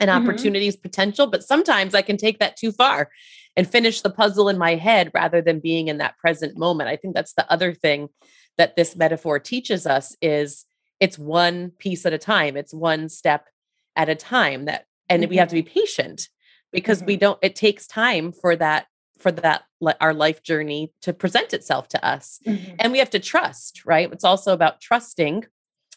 and 0.00 0.10
Mhm. 0.10 0.14
opportunities 0.16 0.76
potential, 0.76 1.26
but 1.26 1.42
sometimes 1.42 1.94
I 1.94 2.02
can 2.02 2.16
take 2.16 2.38
that 2.38 2.56
too 2.56 2.72
far 2.72 3.10
and 3.56 3.70
finish 3.70 4.02
the 4.02 4.10
puzzle 4.10 4.48
in 4.48 4.58
my 4.58 4.74
head 4.74 5.10
rather 5.14 5.40
than 5.40 5.60
being 5.60 5.88
in 5.88 5.98
that 5.98 6.18
present 6.18 6.56
moment. 6.58 6.88
I 6.90 6.96
think 6.96 7.14
that's 7.14 7.32
the 7.34 7.50
other 7.50 7.72
thing 7.72 8.08
that 8.58 8.76
this 8.76 8.96
metaphor 8.96 9.38
teaches 9.38 9.86
us 9.86 10.16
is 10.20 10.64
it's 11.00 11.18
one 11.18 11.70
piece 11.78 12.04
at 12.06 12.12
a 12.12 12.18
time. 12.18 12.56
It's 12.56 12.72
one 12.74 13.08
step 13.08 13.46
at 13.96 14.08
a 14.08 14.14
time 14.14 14.66
that 14.66 14.84
and 15.08 15.26
we 15.28 15.36
have 15.36 15.48
to 15.48 15.54
be 15.54 15.62
patient 15.62 16.28
because 16.72 17.02
we 17.04 17.16
don't 17.16 17.38
it 17.40 17.54
takes 17.54 17.86
time 17.86 18.32
for 18.32 18.56
that 18.56 18.86
for 19.18 19.30
that 19.32 19.62
our 20.00 20.12
life 20.12 20.42
journey 20.42 20.92
to 21.00 21.12
present 21.14 21.54
itself 21.54 21.88
to 21.88 22.04
us 22.04 22.40
Mhm. 22.44 22.74
and 22.80 22.92
we 22.92 22.98
have 22.98 23.08
to 23.10 23.18
trust 23.20 23.86
right 23.86 24.10
it's 24.12 24.24
also 24.24 24.52
about 24.52 24.80
trusting 24.80 25.44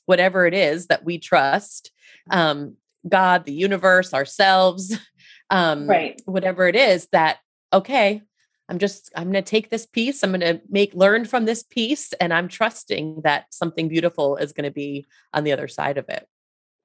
whatever 0.09 0.47
it 0.47 0.55
is 0.55 0.87
that 0.87 1.05
we 1.05 1.19
trust 1.19 1.91
um 2.31 2.75
god 3.07 3.45
the 3.45 3.53
universe 3.53 4.11
ourselves 4.13 4.97
um 5.51 5.87
Right. 5.87 6.19
whatever 6.25 6.67
it 6.67 6.75
is 6.75 7.07
that 7.11 7.37
okay 7.71 8.23
i'm 8.69 8.79
just 8.79 9.11
i'm 9.15 9.31
going 9.31 9.43
to 9.43 9.49
take 9.55 9.69
this 9.69 9.85
piece 9.85 10.23
i'm 10.23 10.31
going 10.31 10.41
to 10.41 10.59
make 10.69 10.95
learn 10.95 11.25
from 11.25 11.45
this 11.45 11.61
piece 11.61 12.11
and 12.13 12.33
i'm 12.33 12.47
trusting 12.47 13.21
that 13.23 13.45
something 13.51 13.87
beautiful 13.87 14.35
is 14.37 14.51
going 14.51 14.63
to 14.65 14.71
be 14.71 15.05
on 15.35 15.43
the 15.43 15.51
other 15.51 15.67
side 15.67 15.97
of 15.99 16.09
it 16.09 16.27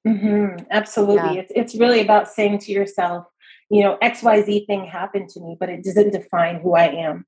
Mhm, 0.06 0.66
Absolutely. 0.70 1.34
Yeah. 1.34 1.40
It's 1.40 1.52
it's 1.56 1.74
really 1.76 2.00
about 2.02 2.28
saying 2.28 2.58
to 2.58 2.72
yourself, 2.72 3.24
you 3.70 3.82
know, 3.82 3.96
XYZ 4.02 4.66
thing 4.66 4.84
happened 4.84 5.30
to 5.30 5.40
me, 5.40 5.56
but 5.58 5.70
it 5.70 5.82
doesn't 5.82 6.10
define 6.12 6.60
who 6.60 6.74
I 6.74 6.88
am. 6.88 7.24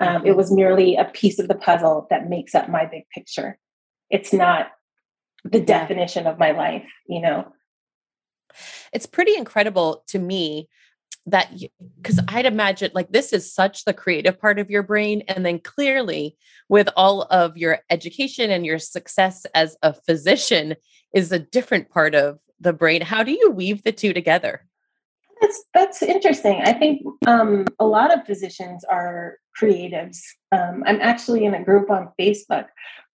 Um, 0.00 0.24
it 0.24 0.34
was 0.34 0.50
merely 0.50 0.96
a 0.96 1.04
piece 1.04 1.38
of 1.38 1.48
the 1.48 1.54
puzzle 1.54 2.06
that 2.08 2.30
makes 2.30 2.54
up 2.54 2.70
my 2.70 2.86
big 2.86 3.04
picture. 3.14 3.58
It's 4.08 4.32
not 4.32 4.70
the 5.50 5.58
Yeah. 5.58 5.64
definition 5.64 6.26
of 6.26 6.38
my 6.38 6.52
life, 6.52 6.88
you 7.08 7.20
know. 7.20 7.52
it's 8.92 9.06
pretty 9.06 9.36
incredible 9.36 10.02
to 10.06 10.18
me 10.18 10.68
that 11.26 11.52
because 12.00 12.20
I'd 12.28 12.46
imagine 12.46 12.92
like 12.94 13.10
this 13.10 13.32
is 13.32 13.52
such 13.52 13.84
the 13.84 13.92
creative 13.92 14.40
part 14.40 14.58
of 14.58 14.70
your 14.70 14.82
brain. 14.82 15.22
And 15.28 15.44
then 15.44 15.58
clearly, 15.58 16.36
with 16.68 16.88
all 16.96 17.22
of 17.22 17.56
your 17.56 17.80
education 17.90 18.50
and 18.50 18.64
your 18.64 18.78
success 18.78 19.44
as 19.54 19.76
a 19.82 19.92
physician, 19.92 20.76
is 21.12 21.32
a 21.32 21.38
different 21.38 21.90
part 21.90 22.14
of 22.14 22.38
the 22.60 22.72
brain. 22.72 23.02
How 23.02 23.22
do 23.22 23.32
you 23.32 23.50
weave 23.50 23.82
the 23.82 23.92
two 23.92 24.12
together? 24.12 24.64
That's 25.40 25.64
that's 25.74 26.02
interesting. 26.02 26.62
I 26.64 26.72
think 26.72 27.02
um, 27.26 27.66
a 27.78 27.86
lot 27.86 28.16
of 28.16 28.24
physicians 28.24 28.84
are 28.84 29.36
creatives. 29.60 30.18
Um, 30.52 30.82
I'm 30.86 31.00
actually 31.00 31.44
in 31.44 31.54
a 31.54 31.64
group 31.64 31.90
on 31.90 32.12
Facebook 32.18 32.66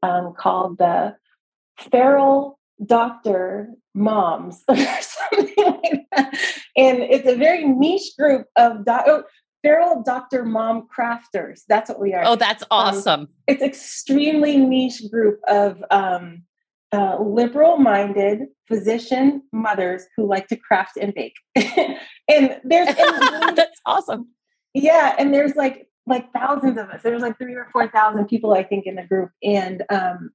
um, 0.03 0.33
called 0.38 0.77
the 0.77 1.15
Feral 1.89 2.59
Doctor 2.85 3.69
Moms 3.93 4.63
or 4.67 4.75
something 4.75 5.53
like 5.57 6.05
that, 6.15 6.33
and 6.77 7.00
it's 7.00 7.27
a 7.27 7.35
very 7.35 7.65
niche 7.65 8.11
group 8.17 8.47
of 8.57 8.85
doc- 8.85 9.05
oh, 9.07 9.23
Feral 9.63 10.03
Doctor 10.03 10.43
Mom 10.43 10.88
crafters. 10.95 11.61
That's 11.67 11.89
what 11.89 12.00
we 12.00 12.13
are. 12.13 12.23
Oh, 12.25 12.35
that's 12.35 12.63
awesome. 12.71 13.27
it's 13.47 13.61
extremely 13.61 14.57
niche 14.57 15.03
group 15.11 15.39
of 15.47 15.83
um, 15.91 16.43
uh, 16.91 17.17
liberal-minded 17.21 18.47
physician 18.67 19.43
mothers 19.51 20.05
who 20.15 20.27
like 20.27 20.47
to 20.47 20.55
craft 20.55 20.97
and 21.00 21.13
bake. 21.13 21.35
and 21.55 22.59
there's 22.63 22.88
and 22.97 23.57
that's 23.57 23.79
awesome. 23.85 24.29
yeah, 24.73 25.15
and 25.17 25.33
there's 25.33 25.55
like 25.55 25.88
like 26.07 26.31
thousands 26.33 26.77
of 26.77 26.89
us. 26.89 27.01
There's 27.03 27.21
like 27.21 27.38
three 27.38 27.53
or 27.53 27.67
four 27.71 27.88
thousand 27.88 28.25
people 28.25 28.53
I 28.53 28.63
think 28.63 28.85
in 28.85 28.95
the 28.95 29.03
group, 29.03 29.29
and 29.43 29.83
um, 29.89 30.31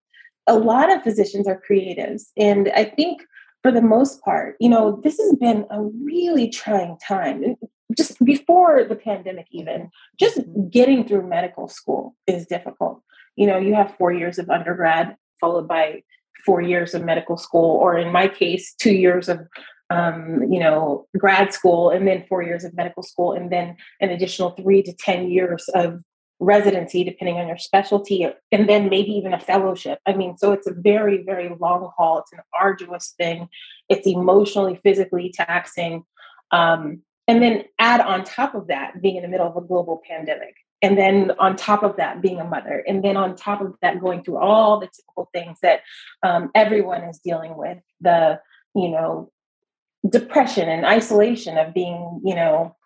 a 0.46 0.58
lot 0.58 0.92
of 0.92 1.02
physicians 1.02 1.48
are 1.48 1.60
creatives. 1.68 2.24
And 2.36 2.70
I 2.74 2.84
think 2.84 3.22
for 3.62 3.72
the 3.72 3.82
most 3.82 4.22
part, 4.22 4.56
you 4.60 4.68
know, 4.68 5.00
this 5.02 5.18
has 5.18 5.34
been 5.34 5.66
a 5.70 5.82
really 5.82 6.48
trying 6.48 6.96
time. 7.06 7.56
Just 7.96 8.22
before 8.24 8.84
the 8.84 8.96
pandemic, 8.96 9.46
even 9.50 9.90
just 10.18 10.40
getting 10.70 11.06
through 11.06 11.28
medical 11.28 11.68
school 11.68 12.14
is 12.26 12.46
difficult. 12.46 13.02
You 13.36 13.46
know, 13.46 13.58
you 13.58 13.74
have 13.74 13.94
four 13.96 14.12
years 14.12 14.38
of 14.38 14.50
undergrad 14.50 15.16
followed 15.40 15.68
by 15.68 16.02
four 16.44 16.62
years 16.62 16.94
of 16.94 17.04
medical 17.04 17.36
school, 17.36 17.76
or 17.76 17.98
in 17.98 18.12
my 18.12 18.28
case, 18.28 18.74
two 18.74 18.94
years 18.94 19.28
of 19.28 19.40
um, 19.90 20.42
you 20.50 20.58
know 20.58 21.06
grad 21.18 21.52
school, 21.52 21.90
and 21.90 22.06
then 22.06 22.24
four 22.28 22.42
years 22.42 22.64
of 22.64 22.74
medical 22.74 23.02
school, 23.02 23.32
and 23.32 23.50
then 23.50 23.76
an 24.00 24.10
additional 24.10 24.50
three 24.50 24.82
to 24.82 24.92
ten 24.94 25.30
years 25.30 25.68
of 25.74 26.00
residency, 26.38 27.04
depending 27.04 27.38
on 27.38 27.48
your 27.48 27.58
specialty, 27.58 28.28
and 28.52 28.68
then 28.68 28.88
maybe 28.88 29.12
even 29.12 29.32
a 29.32 29.40
fellowship. 29.40 30.00
I 30.06 30.12
mean, 30.14 30.36
so 30.36 30.52
it's 30.52 30.66
a 30.66 30.74
very, 30.74 31.22
very 31.22 31.50
long 31.60 31.90
haul. 31.96 32.18
It's 32.18 32.32
an 32.32 32.40
arduous 32.58 33.14
thing. 33.16 33.48
It's 33.88 34.06
emotionally, 34.06 34.76
physically 34.76 35.32
taxing. 35.34 36.04
Um, 36.50 37.02
and 37.28 37.42
then 37.42 37.64
add 37.78 38.00
on 38.00 38.24
top 38.24 38.54
of 38.54 38.68
that 38.68 39.02
being 39.02 39.16
in 39.16 39.22
the 39.22 39.28
middle 39.28 39.46
of 39.46 39.56
a 39.56 39.66
global 39.66 40.00
pandemic 40.08 40.54
and 40.82 40.96
then 40.96 41.32
on 41.38 41.56
top 41.56 41.82
of 41.82 41.96
that 41.96 42.20
being 42.22 42.40
a 42.40 42.44
mother 42.44 42.84
and 42.86 43.02
then 43.02 43.16
on 43.16 43.34
top 43.34 43.60
of 43.60 43.74
that 43.82 44.00
going 44.00 44.22
through 44.22 44.38
all 44.38 44.78
the 44.78 44.88
typical 44.88 45.28
things 45.32 45.58
that 45.62 45.80
um, 46.22 46.50
everyone 46.54 47.02
is 47.04 47.18
dealing 47.18 47.56
with 47.56 47.78
the 48.00 48.38
you 48.74 48.88
know 48.88 49.30
depression 50.08 50.68
and 50.68 50.84
isolation 50.84 51.58
of 51.58 51.74
being 51.74 52.20
you 52.24 52.34
know 52.34 52.76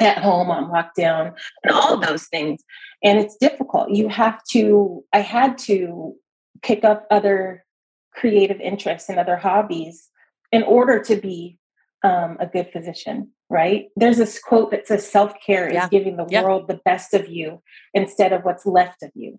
at 0.00 0.18
home 0.18 0.50
on 0.50 0.70
lockdown 0.70 1.34
and 1.62 1.72
all 1.72 1.96
those 1.98 2.26
things. 2.26 2.62
And 3.02 3.18
it's 3.18 3.36
difficult. 3.36 3.90
You 3.90 4.08
have 4.08 4.40
to 4.52 5.04
i 5.12 5.20
had 5.20 5.58
to 5.58 6.14
pick 6.62 6.84
up 6.84 7.06
other 7.10 7.64
creative 8.12 8.60
interests 8.60 9.08
and 9.08 9.18
other 9.18 9.36
hobbies 9.36 10.08
in 10.52 10.62
order 10.62 11.02
to 11.02 11.16
be 11.16 11.58
um, 12.04 12.36
a 12.40 12.46
good 12.46 12.70
physician 12.72 13.30
right? 13.50 13.88
There's 13.94 14.16
this 14.16 14.40
quote 14.40 14.70
that 14.70 14.86
says 14.88 15.08
self-care 15.08 15.70
Yeah. 15.72 15.84
is 15.84 15.90
giving 15.90 16.16
the 16.16 16.26
Yeah. 16.28 16.42
world 16.42 16.66
the 16.66 16.80
best 16.84 17.12
of 17.14 17.28
you 17.28 17.62
instead 17.92 18.32
of 18.32 18.42
what's 18.42 18.64
left 18.66 19.02
of 19.02 19.10
you. 19.14 19.38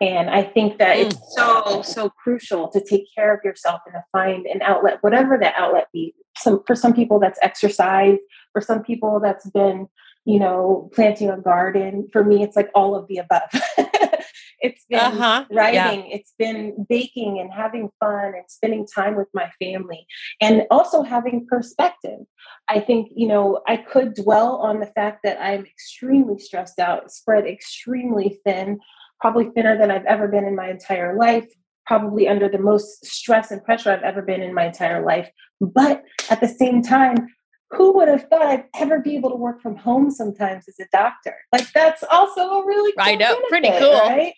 And 0.00 0.30
i 0.30 0.42
think 0.42 0.78
that 0.78 0.96
it's 0.96 1.18
so 1.36 1.82
so 1.82 2.08
crucial 2.08 2.68
to 2.68 2.80
take 2.80 3.04
care 3.14 3.34
of 3.34 3.40
yourself 3.44 3.80
and 3.86 3.94
to 3.94 4.04
find 4.12 4.46
an 4.46 4.62
outlet 4.62 4.98
whatever 5.02 5.36
that 5.38 5.54
outlet 5.56 5.88
be 5.92 6.14
some 6.38 6.62
for 6.66 6.74
some 6.74 6.94
people 6.94 7.18
that's 7.20 7.38
exercise 7.42 8.18
for 8.52 8.60
some 8.60 8.82
people 8.82 9.20
that's 9.20 9.48
been 9.50 9.88
you 10.24 10.38
know 10.38 10.90
planting 10.94 11.30
a 11.30 11.38
garden 11.38 12.08
for 12.12 12.22
me 12.24 12.42
it's 12.42 12.56
like 12.56 12.70
all 12.74 12.94
of 12.94 13.06
the 13.08 13.18
above 13.18 13.50
it's 14.60 14.84
been 14.90 14.98
Uh-huh. 14.98 15.44
Yeah. 15.50 15.56
writing 15.58 16.10
it's 16.10 16.34
been 16.38 16.86
baking 16.88 17.38
and 17.40 17.52
having 17.52 17.90
fun 18.00 18.34
and 18.36 18.44
spending 18.48 18.86
time 18.86 19.16
with 19.16 19.28
my 19.32 19.50
family 19.60 20.06
and 20.40 20.64
also 20.70 21.02
having 21.02 21.46
perspective 21.46 22.20
i 22.68 22.78
think 22.80 23.08
you 23.14 23.28
know 23.28 23.60
i 23.66 23.76
could 23.76 24.14
dwell 24.14 24.56
on 24.56 24.80
the 24.80 24.86
fact 24.98 25.20
that 25.24 25.40
i'm 25.40 25.64
extremely 25.64 26.38
stressed 26.38 26.78
out 26.78 27.10
spread 27.10 27.46
extremely 27.46 28.38
thin 28.44 28.78
probably 29.20 29.50
thinner 29.54 29.78
than 29.78 29.90
i've 29.90 30.04
ever 30.06 30.28
been 30.28 30.44
in 30.44 30.56
my 30.56 30.68
entire 30.70 31.16
life 31.16 31.48
probably 31.88 32.28
under 32.28 32.48
the 32.48 32.58
most 32.58 33.04
stress 33.04 33.50
and 33.50 33.64
pressure 33.64 33.90
i've 33.90 34.02
ever 34.02 34.22
been 34.22 34.42
in 34.42 34.54
my 34.54 34.66
entire 34.66 35.04
life 35.04 35.28
but 35.60 36.04
at 36.30 36.40
the 36.40 36.48
same 36.48 36.82
time 36.82 37.16
who 37.70 37.92
would 37.94 38.08
have 38.08 38.28
thought 38.28 38.42
I'd 38.46 38.64
ever 38.76 39.00
be 39.00 39.16
able 39.16 39.30
to 39.30 39.36
work 39.36 39.60
from 39.60 39.76
home 39.76 40.10
sometimes 40.10 40.68
as 40.68 40.80
a 40.80 40.86
doctor? 40.90 41.36
Like 41.52 41.70
that's 41.72 42.02
also 42.10 42.40
a 42.40 42.66
really 42.66 42.92
I 42.98 43.16
cool 43.16 43.40
pretty 43.48 43.68
benefit, 43.68 43.90
cool. 43.90 44.00
right? 44.00 44.32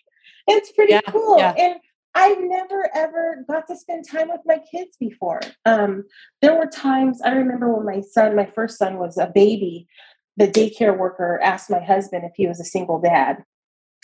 It's 0.47 0.71
pretty 0.71 0.93
Yeah, 0.93 1.01
cool. 1.07 1.37
yeah. 1.37 1.53
And 1.57 1.75
I've 2.13 2.41
never 2.41 2.89
ever 2.93 3.45
got 3.49 3.67
to 3.67 3.77
spend 3.77 4.05
time 4.07 4.27
with 4.29 4.41
my 4.45 4.59
kids 4.69 4.97
before. 4.99 5.39
Um, 5.65 6.03
there 6.41 6.57
were 6.57 6.65
times 6.65 7.21
I 7.21 7.31
remember 7.31 7.73
when 7.73 7.85
my 7.85 8.01
son, 8.01 8.35
my 8.35 8.45
first 8.45 8.77
son, 8.77 8.97
was 8.97 9.17
a 9.17 9.31
baby. 9.33 9.87
The 10.35 10.47
daycare 10.47 10.97
worker 10.97 11.39
asked 11.41 11.69
my 11.69 11.79
husband 11.79 12.25
if 12.25 12.33
he 12.35 12.47
was 12.47 12.59
a 12.59 12.65
single 12.65 12.99
dad, 12.99 13.43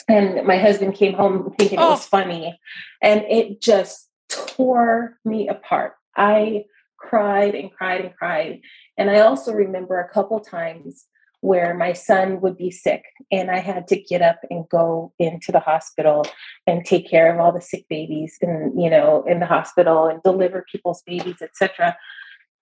and 0.07 0.45
my 0.47 0.57
husband 0.57 0.95
came 0.95 1.13
home 1.13 1.53
thinking 1.57 1.79
it 1.79 1.81
was 1.81 2.05
Oh. 2.05 2.09
funny, 2.09 2.59
and 3.01 3.21
it 3.29 3.61
just 3.61 4.09
tore 4.29 5.17
me 5.25 5.47
apart. 5.47 5.93
I 6.15 6.65
cried 6.97 7.55
and 7.55 7.71
cried 7.71 8.01
and 8.01 8.15
cried. 8.15 8.61
And 8.97 9.09
I 9.09 9.19
also 9.19 9.53
remember 9.53 9.99
a 9.99 10.09
couple 10.09 10.39
times 10.39 11.05
where 11.41 11.73
my 11.75 11.93
son 11.93 12.41
would 12.41 12.57
be 12.57 12.71
sick 12.71 13.03
and 13.31 13.51
I 13.51 13.59
had 13.59 13.87
to 13.89 13.95
get 14.01 14.23
up 14.23 14.39
and 14.49 14.67
go 14.69 15.13
into 15.19 15.51
the 15.51 15.59
hospital 15.59 16.25
and 16.65 16.83
take 16.83 17.07
care 17.07 17.31
of 17.31 17.39
all 17.39 17.51
the 17.51 17.61
sick 17.61 17.85
babies 17.89 18.37
and 18.41 18.81
you 18.81 18.89
know 18.89 19.23
in 19.27 19.39
the 19.39 19.45
hospital 19.45 20.07
and 20.07 20.21
deliver 20.23 20.65
people's 20.71 21.03
babies 21.03 21.39
etc 21.41 21.95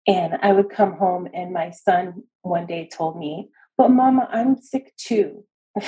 and 0.07 0.33
I 0.41 0.51
would 0.51 0.69
come 0.69 0.97
home 0.97 1.29
and 1.33 1.53
my 1.53 1.71
son 1.71 2.23
one 2.41 2.65
day 2.67 2.89
told 2.91 3.17
me 3.17 3.49
but 3.77 3.91
mama 3.91 4.27
I'm 4.29 4.57
sick 4.61 4.93
too 4.97 5.45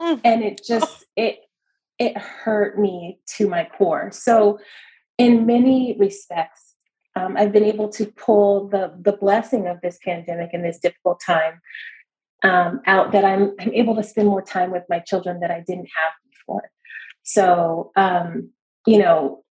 Mm. 0.00 0.20
and 0.24 0.42
it 0.42 0.60
just 0.64 1.04
it 1.16 1.40
it 1.98 2.16
hurt 2.16 2.78
me 2.78 3.18
to 3.36 3.48
my 3.48 3.68
core 3.76 4.10
so 4.12 4.58
in 5.18 5.46
many 5.46 5.96
respects 5.98 6.74
um, 7.16 7.36
I've 7.36 7.52
been 7.52 7.64
able 7.64 7.88
to 7.90 8.06
pull 8.06 8.68
the 8.68 8.92
the 9.00 9.12
blessing 9.12 9.66
of 9.66 9.80
this 9.80 9.98
pandemic 10.04 10.50
and 10.52 10.64
this 10.64 10.78
difficult 10.78 11.20
time 11.24 11.60
um, 12.42 12.80
out 12.86 13.12
that 13.12 13.24
I'm 13.24 13.54
I'm 13.58 13.74
able 13.74 13.96
to 13.96 14.02
spend 14.02 14.28
more 14.28 14.42
time 14.42 14.70
with 14.70 14.84
my 14.88 15.00
children 15.00 15.40
that 15.40 15.50
I 15.50 15.64
didn't 15.66 15.88
have 15.96 16.12
before. 16.30 16.70
So 17.24 17.90
um, 17.96 18.50
you 18.86 18.98
know, 18.98 19.42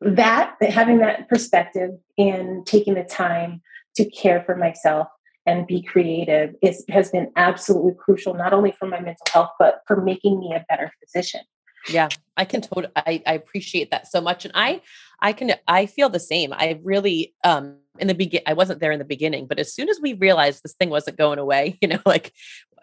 that 0.00 0.56
having 0.60 0.98
that 0.98 1.28
perspective 1.28 1.90
and 2.16 2.66
taking 2.66 2.94
the 2.94 3.04
time 3.04 3.62
to 3.96 4.08
care 4.10 4.42
for 4.44 4.54
myself 4.56 5.08
and 5.48 5.66
be 5.66 5.82
creative 5.82 6.54
is 6.62 6.84
has 6.90 7.10
been 7.10 7.32
absolutely 7.36 7.94
crucial 7.98 8.34
not 8.34 8.52
only 8.52 8.70
for 8.72 8.86
my 8.86 9.00
mental 9.00 9.26
health 9.32 9.50
but 9.58 9.80
for 9.86 10.00
making 10.00 10.38
me 10.38 10.52
a 10.54 10.64
better 10.68 10.92
physician. 11.00 11.40
Yeah 11.88 12.08
i 12.36 12.44
can 12.44 12.60
totally 12.60 12.92
I, 12.94 13.22
I 13.26 13.32
appreciate 13.32 13.90
that 13.90 14.06
so 14.06 14.20
much 14.20 14.44
and 14.44 14.52
i 14.54 14.80
i 15.20 15.32
can 15.32 15.54
i 15.66 15.86
feel 15.86 16.10
the 16.10 16.20
same. 16.20 16.52
I 16.52 16.80
really 16.82 17.34
um 17.44 17.76
in 17.98 18.08
the 18.08 18.14
begin 18.14 18.42
i 18.46 18.52
wasn't 18.52 18.80
there 18.80 18.92
in 18.92 18.98
the 18.98 19.04
beginning 19.04 19.46
but 19.46 19.58
as 19.58 19.72
soon 19.72 19.88
as 19.88 19.98
we 20.00 20.12
realized 20.12 20.62
this 20.62 20.74
thing 20.74 20.90
wasn't 20.90 21.16
going 21.16 21.38
away 21.38 21.78
you 21.82 21.88
know 21.88 22.00
like 22.04 22.32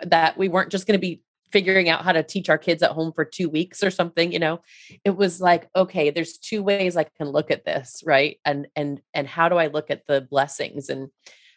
that 0.02 0.38
we 0.38 0.50
weren't 0.50 0.72
just 0.72 0.88
going 0.88 1.00
to 1.00 1.08
be 1.10 1.22
figuring 1.52 1.88
out 1.88 2.04
how 2.04 2.12
to 2.12 2.24
teach 2.24 2.50
our 2.50 2.58
kids 2.58 2.84
at 2.84 2.92
home 2.92 3.14
for 3.14 3.24
two 3.24 3.48
weeks 3.48 3.84
or 3.84 3.92
something 3.92 4.32
you 4.32 4.40
know 4.40 4.60
it 5.06 5.16
was 5.16 5.40
like 5.40 5.70
okay 5.76 6.10
there's 6.10 6.38
two 6.38 6.62
ways 6.64 6.98
i 6.98 7.04
can 7.04 7.30
look 7.30 7.52
at 7.52 7.64
this 7.64 8.02
right? 8.06 8.40
And 8.44 8.68
and 8.76 9.02
and 9.14 9.28
how 9.28 9.50
do 9.50 9.56
i 9.56 9.68
look 9.68 9.92
at 9.92 10.08
the 10.08 10.22
blessings? 10.22 10.90
And 10.90 11.10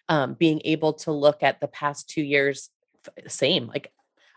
um, 0.08 0.34
being 0.34 0.60
able 0.64 0.94
to 0.94 1.12
look 1.12 1.42
at 1.42 1.60
the 1.60 1.68
past 1.68 2.08
two 2.08 2.22
years 2.22 2.70
same 3.26 3.66
like 3.66 3.92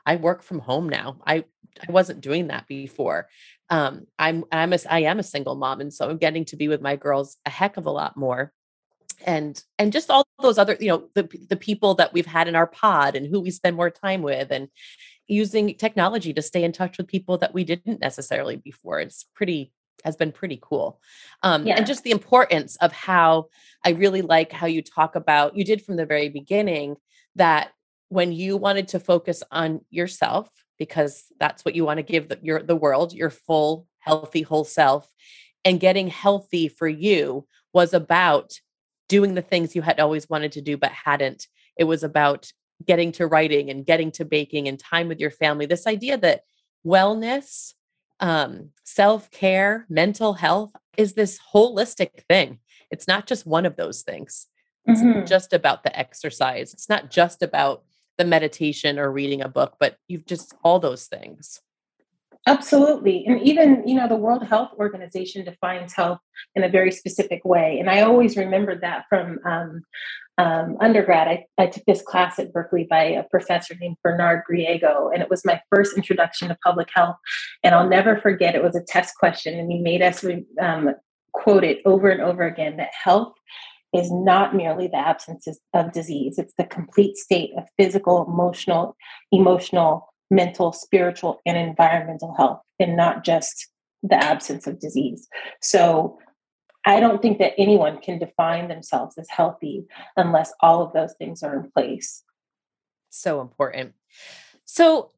i 0.05 0.15
work 0.15 0.43
from 0.43 0.59
home 0.59 0.87
now 0.87 1.17
i 1.25 1.43
i 1.87 1.91
wasn't 1.91 2.21
doing 2.21 2.47
that 2.47 2.67
before 2.67 3.27
um, 3.69 4.05
i'm 4.17 4.43
i'm 4.51 4.73
a 4.73 4.79
i 4.89 4.99
am 4.99 5.19
a 5.19 5.23
single 5.23 5.55
mom 5.55 5.81
and 5.81 5.93
so 5.93 6.09
i'm 6.09 6.17
getting 6.17 6.45
to 6.45 6.55
be 6.55 6.67
with 6.67 6.81
my 6.81 6.95
girls 6.95 7.37
a 7.45 7.49
heck 7.49 7.77
of 7.77 7.85
a 7.85 7.91
lot 7.91 8.15
more 8.15 8.51
and 9.25 9.63
and 9.77 9.91
just 9.91 10.09
all 10.09 10.25
those 10.41 10.57
other 10.57 10.77
you 10.79 10.87
know 10.87 11.09
the 11.15 11.27
the 11.49 11.55
people 11.55 11.95
that 11.95 12.13
we've 12.13 12.25
had 12.25 12.47
in 12.47 12.55
our 12.55 12.67
pod 12.67 13.15
and 13.15 13.27
who 13.27 13.39
we 13.39 13.51
spend 13.51 13.75
more 13.75 13.89
time 13.89 14.21
with 14.21 14.51
and 14.51 14.67
using 15.27 15.75
technology 15.77 16.33
to 16.33 16.41
stay 16.41 16.63
in 16.63 16.71
touch 16.71 16.97
with 16.97 17.07
people 17.07 17.37
that 17.37 17.53
we 17.53 17.63
didn't 17.63 17.99
necessarily 17.99 18.55
before 18.57 18.99
it's 18.99 19.25
pretty 19.35 19.71
has 20.03 20.15
been 20.15 20.31
pretty 20.31 20.59
cool. 20.61 20.99
Um, 21.43 21.65
yeah. 21.65 21.75
and 21.75 21.85
just 21.85 22.03
the 22.03 22.11
importance 22.11 22.75
of 22.77 22.91
how 22.91 23.47
i 23.83 23.89
really 23.89 24.21
like 24.21 24.51
how 24.51 24.67
you 24.67 24.81
talk 24.81 25.15
about 25.15 25.55
you 25.55 25.63
did 25.63 25.83
from 25.83 25.95
the 25.95 26.05
very 26.05 26.29
beginning 26.29 26.95
that 27.35 27.71
when 28.09 28.31
you 28.31 28.57
wanted 28.57 28.89
to 28.89 28.99
focus 28.99 29.41
on 29.51 29.81
yourself 29.89 30.49
because 30.77 31.25
that's 31.39 31.65
what 31.65 31.75
you 31.75 31.85
want 31.85 31.97
to 31.97 32.03
give 32.03 32.29
the, 32.29 32.39
your 32.41 32.61
the 32.61 32.75
world 32.75 33.13
your 33.13 33.29
full 33.29 33.87
healthy 33.99 34.41
whole 34.41 34.63
self 34.63 35.07
and 35.65 35.79
getting 35.79 36.07
healthy 36.07 36.67
for 36.67 36.87
you 36.87 37.45
was 37.73 37.93
about 37.93 38.59
doing 39.07 39.33
the 39.33 39.41
things 39.41 39.75
you 39.75 39.81
had 39.81 39.99
always 39.99 40.29
wanted 40.29 40.53
to 40.53 40.61
do 40.61 40.77
but 40.77 40.91
hadn't. 40.91 41.47
It 41.77 41.83
was 41.83 42.03
about 42.03 42.51
getting 42.85 43.11
to 43.13 43.27
writing 43.27 43.69
and 43.69 43.85
getting 43.85 44.11
to 44.11 44.25
baking 44.25 44.67
and 44.67 44.79
time 44.79 45.07
with 45.07 45.19
your 45.19 45.31
family. 45.31 45.65
This 45.65 45.87
idea 45.87 46.17
that 46.17 46.41
wellness 46.85 47.73
um, 48.21 48.69
self-care 48.83 49.85
mental 49.89 50.33
health 50.33 50.71
is 50.97 51.13
this 51.13 51.39
holistic 51.53 52.23
thing. 52.29 52.59
It's 52.89 53.07
not 53.07 53.27
just 53.27 53.45
one 53.45 53.65
of 53.65 53.75
those 53.75 54.01
things. 54.01 54.47
It's 54.85 55.01
mm-hmm. 55.01 55.25
just 55.25 55.53
about 55.53 55.83
the 55.83 55.97
exercise. 55.97 56.73
It's 56.73 56.89
not 56.89 57.11
just 57.11 57.43
about 57.43 57.83
the 58.17 58.25
meditation 58.25 58.99
or 58.99 59.11
reading 59.11 59.41
a 59.41 59.49
book 59.49 59.77
but 59.79 59.97
you've 60.07 60.25
just 60.25 60.53
all 60.63 60.79
those 60.79 61.07
things 61.07 61.59
Absolutely. 62.47 63.23
And 63.27 63.39
even, 63.41 63.87
you 63.87 63.93
know, 63.93 64.07
the 64.07 64.15
World 64.15 64.43
Health 64.43 64.71
Organization 64.79 65.45
defines 65.45 65.93
health 65.93 66.19
in 66.55 66.63
a 66.63 66.69
very 66.69 66.91
specific 66.91 67.45
way. 67.45 67.77
And 67.79 67.89
I 67.89 68.01
always 68.01 68.35
remembered 68.35 68.81
that 68.81 69.05
from 69.09 69.39
um, 69.45 69.83
um, 70.39 70.77
undergrad. 70.79 71.27
I, 71.27 71.45
I, 71.59 71.67
took 71.67 71.83
this 71.85 72.01
class 72.01 72.39
at 72.39 72.51
Berkeley 72.51 72.87
by 72.89 73.03
a 73.03 73.23
professor 73.23 73.75
named 73.79 73.97
Bernard 74.03 74.41
Griego, 74.49 75.13
and 75.13 75.21
it 75.21 75.29
was 75.29 75.45
my 75.45 75.61
first 75.69 75.95
introduction 75.95 76.47
to 76.47 76.57
public 76.63 76.89
health. 76.93 77.17
And 77.63 77.75
I'll 77.75 77.87
never 77.87 78.17
forget, 78.17 78.55
it 78.55 78.63
was 78.63 78.75
a 78.75 78.83
test 78.83 79.15
question, 79.17 79.59
and 79.59 79.71
he 79.71 79.79
made 79.79 80.01
us 80.01 80.25
um, 80.59 80.95
quote 81.33 81.63
it 81.63 81.81
over 81.85 82.09
and 82.09 82.21
over 82.21 82.43
again 82.43 82.77
that 82.77 82.89
health 83.03 83.33
is 83.93 84.09
not 84.11 84.55
merely 84.55 84.87
the 84.87 84.97
absence 84.97 85.47
of 85.73 85.91
disease, 85.91 86.37
it's 86.37 86.53
the 86.57 86.63
complete 86.63 87.17
state 87.17 87.51
of 87.57 87.65
physical, 87.77 88.25
emotional, 88.25 88.95
emotional, 89.31 90.10
mental, 90.31 90.71
spiritual, 90.71 91.41
and 91.45 91.57
environmental 91.57 92.33
health, 92.33 92.61
and 92.79 92.97
not 92.97 93.23
just 93.23 93.67
the 94.01 94.15
absence 94.15 94.65
of 94.65 94.79
disease. 94.79 95.27
So 95.61 96.17
I 96.85 96.99
don't 96.99 97.21
think 97.21 97.37
that 97.37 97.53
anyone 97.59 97.99
can 98.01 98.17
define 98.17 98.67
themselves 98.67 99.17
as 99.19 99.29
healthy 99.29 99.85
unless 100.17 100.51
all 100.61 100.81
of 100.81 100.93
those 100.93 101.13
things 101.19 101.43
are 101.43 101.55
in 101.59 101.69
place. 101.71 102.23
So 103.09 103.41
important. 103.41 103.93
So, 104.65 105.11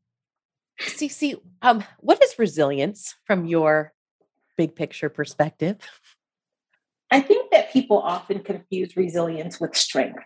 C.C., 0.80 1.36
um, 1.62 1.84
what 2.00 2.22
is 2.22 2.38
resilience 2.38 3.16
from 3.26 3.46
your 3.46 3.94
big 4.58 4.76
picture 4.76 5.10
perspective? 5.10 5.78
I 7.12 7.22
think 7.22 7.52
that 7.52 7.72
people 7.72 8.00
often 8.00 8.40
confuse 8.40 8.98
resilience 8.98 9.62
with 9.62 9.76
strength. 9.76 10.24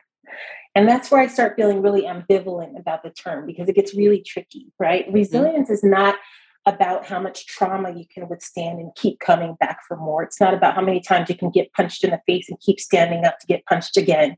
And 0.78 0.88
that's 0.88 1.10
where 1.10 1.20
I 1.20 1.26
start 1.26 1.56
feeling 1.56 1.82
really 1.82 2.04
ambivalent 2.04 2.80
about 2.80 3.02
the 3.02 3.10
term 3.10 3.48
because 3.48 3.68
it 3.68 3.74
gets 3.74 3.96
really 3.96 4.22
tricky, 4.22 4.68
right? 4.78 5.06
Mm-hmm. 5.08 5.16
Resilience 5.16 5.72
is 5.72 5.84
not 5.84 6.18
about 6.68 7.04
how 7.04 7.20
much 7.20 7.48
trauma 7.48 7.92
you 7.98 8.06
can 8.14 8.30
withstand 8.30 8.80
and 8.80 8.94
keep 8.94 9.20
coming 9.20 9.56
back 9.60 9.80
for 9.88 9.98
more. 9.98 10.22
It's 10.22 10.40
not 10.40 10.54
about 10.54 10.76
how 10.76 10.84
many 10.84 11.00
times 11.00 11.30
you 11.30 11.36
can 11.36 11.50
get 11.50 11.74
punched 11.74 12.04
in 12.04 12.12
the 12.12 12.22
face 12.28 12.48
and 12.48 12.60
keep 12.60 12.80
standing 12.80 13.26
up 13.26 13.40
to 13.40 13.48
get 13.48 13.66
punched 13.66 13.98
again. 13.98 14.38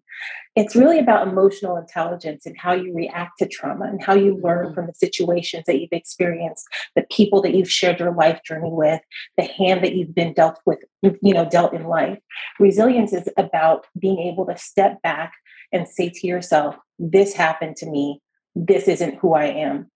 It's 0.55 0.77
really 0.77 0.97
about 0.97 1.27
emotional 1.27 1.75
intelligence 1.75 2.45
and 2.45 2.55
how 2.57 2.71
you 2.71 2.95
react 2.95 3.39
to 3.39 3.47
trauma 3.47 3.87
and 3.87 4.01
how 4.01 4.13
you 4.13 4.39
learn 4.41 4.67
mm-hmm. 4.67 4.75
from 4.75 4.87
the 4.87 4.93
situations 4.93 5.65
that 5.67 5.81
you've 5.81 5.89
experienced, 5.91 6.65
the 6.95 7.05
people 7.11 7.41
that 7.41 7.53
you've 7.53 7.69
shared 7.69 7.99
your 7.99 8.13
life 8.13 8.39
journey 8.45 8.71
with, 8.71 9.01
the 9.37 9.43
hand 9.43 9.83
that 9.83 9.93
you've 9.93 10.15
been 10.15 10.31
dealt 10.31 10.61
with, 10.65 10.79
you 11.01 11.33
know, 11.33 11.49
dealt 11.49 11.73
in 11.73 11.83
life. 11.83 12.19
Resilience 12.61 13.11
is 13.11 13.27
about 13.35 13.87
being 13.99 14.19
able 14.19 14.45
to 14.45 14.57
step 14.57 15.01
back 15.01 15.33
and 15.71 15.87
say 15.87 16.09
to 16.09 16.27
yourself, 16.27 16.75
this 16.97 17.33
happened 17.33 17.75
to 17.77 17.85
me. 17.85 18.21
This 18.55 18.87
isn't 18.87 19.15
who 19.15 19.33
I 19.33 19.45
am. 19.45 19.89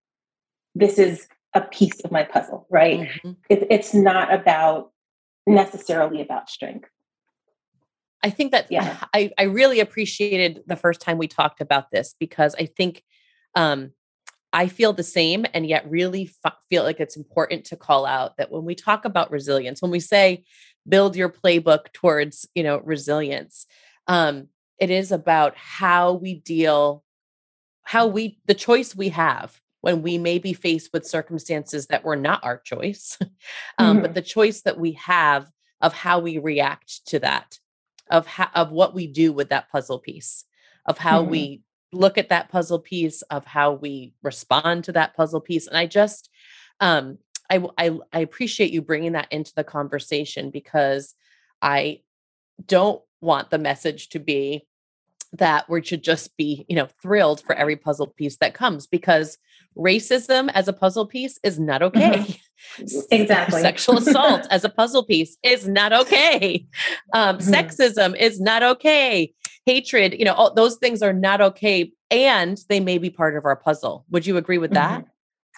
This 0.74 0.98
is 0.98 1.28
a 1.54 1.60
piece 1.60 2.00
of 2.00 2.10
my 2.10 2.24
puzzle, 2.24 2.66
right? 2.70 3.00
Mm-hmm. 3.00 3.32
It, 3.48 3.66
it's 3.70 3.94
not 3.94 4.32
about 4.32 4.90
necessarily 5.46 6.20
about 6.20 6.48
strength. 6.48 6.88
I 8.22 8.30
think 8.30 8.52
that 8.52 8.66
yeah. 8.70 9.04
I, 9.14 9.30
I 9.38 9.44
really 9.44 9.80
appreciated 9.80 10.62
the 10.66 10.76
first 10.76 11.00
time 11.00 11.18
we 11.18 11.28
talked 11.28 11.60
about 11.60 11.90
this 11.90 12.14
because 12.18 12.54
I 12.58 12.66
think 12.66 13.04
um, 13.54 13.92
I 14.52 14.68
feel 14.68 14.92
the 14.92 15.02
same 15.02 15.44
and 15.52 15.66
yet 15.66 15.88
really 15.88 16.30
f- 16.44 16.56
feel 16.70 16.82
like 16.82 17.00
it's 17.00 17.16
important 17.16 17.66
to 17.66 17.76
call 17.76 18.06
out 18.06 18.36
that 18.38 18.50
when 18.50 18.64
we 18.64 18.74
talk 18.74 19.04
about 19.04 19.30
resilience, 19.30 19.82
when 19.82 19.90
we 19.90 20.00
say 20.00 20.44
build 20.88 21.16
your 21.16 21.28
playbook 21.28 21.92
towards, 21.92 22.48
you 22.54 22.62
know, 22.62 22.78
resilience, 22.78 23.66
um, 24.06 24.48
it 24.78 24.90
is 24.90 25.12
about 25.12 25.56
how 25.56 26.12
we 26.12 26.34
deal 26.34 27.04
how 27.82 28.06
we 28.06 28.38
the 28.46 28.54
choice 28.54 28.94
we 28.94 29.10
have 29.10 29.60
when 29.82 30.00
we 30.00 30.16
may 30.16 30.38
be 30.38 30.54
faced 30.54 30.90
with 30.92 31.06
circumstances 31.06 31.88
that 31.88 32.04
were 32.04 32.16
not 32.16 32.42
our 32.42 32.58
choice 32.58 33.18
um, 33.78 33.96
mm-hmm. 33.96 34.02
but 34.02 34.14
the 34.14 34.22
choice 34.22 34.62
that 34.62 34.78
we 34.78 34.92
have 34.92 35.50
of 35.80 35.92
how 35.92 36.18
we 36.18 36.38
react 36.38 37.06
to 37.06 37.18
that 37.18 37.58
of 38.10 38.26
how 38.26 38.48
of 38.54 38.70
what 38.70 38.94
we 38.94 39.06
do 39.06 39.32
with 39.32 39.50
that 39.50 39.70
puzzle 39.70 39.98
piece 39.98 40.44
of 40.86 40.98
how 40.98 41.20
mm-hmm. 41.20 41.30
we 41.30 41.62
look 41.92 42.18
at 42.18 42.30
that 42.30 42.48
puzzle 42.48 42.78
piece 42.80 43.22
of 43.22 43.44
how 43.44 43.72
we 43.72 44.14
respond 44.22 44.84
to 44.84 44.92
that 44.92 45.14
puzzle 45.14 45.40
piece 45.40 45.66
and 45.66 45.76
i 45.76 45.86
just 45.86 46.30
um 46.80 47.18
I, 47.50 47.62
I 47.78 47.98
i 48.12 48.18
appreciate 48.20 48.72
you 48.72 48.82
bringing 48.82 49.12
that 49.12 49.30
into 49.30 49.54
the 49.54 49.64
conversation 49.64 50.50
because 50.50 51.14
i 51.62 52.00
don't 52.66 53.02
want 53.24 53.50
the 53.50 53.58
message 53.58 54.10
to 54.10 54.18
be 54.18 54.66
that 55.32 55.68
we 55.68 55.82
should 55.82 56.04
just 56.04 56.36
be, 56.36 56.64
you 56.68 56.76
know, 56.76 56.88
thrilled 57.02 57.40
for 57.40 57.54
every 57.54 57.74
puzzle 57.74 58.06
piece 58.06 58.36
that 58.36 58.54
comes 58.54 58.86
because 58.86 59.36
racism 59.76 60.48
as 60.54 60.68
a 60.68 60.72
puzzle 60.72 61.06
piece 61.06 61.38
is 61.42 61.58
not 61.58 61.82
okay. 61.82 62.18
Mm-hmm. 62.78 62.98
Exactly. 63.10 63.60
Sexual 63.60 63.98
assault 63.98 64.46
as 64.50 64.64
a 64.64 64.68
puzzle 64.68 65.04
piece 65.04 65.36
is 65.42 65.68
not 65.68 65.92
okay. 65.92 66.66
Um, 67.12 67.38
mm-hmm. 67.38 67.52
Sexism 67.52 68.16
is 68.16 68.40
not 68.40 68.62
okay. 68.62 69.34
Hatred, 69.66 70.14
you 70.18 70.24
know, 70.24 70.34
all, 70.34 70.54
those 70.54 70.76
things 70.76 71.02
are 71.02 71.12
not 71.12 71.40
okay. 71.40 71.92
And 72.10 72.58
they 72.68 72.80
may 72.80 72.98
be 72.98 73.10
part 73.10 73.36
of 73.36 73.44
our 73.44 73.56
puzzle. 73.56 74.04
Would 74.10 74.26
you 74.26 74.36
agree 74.36 74.58
with 74.58 74.72
that? 74.72 75.00
Mm-hmm. 75.00 75.08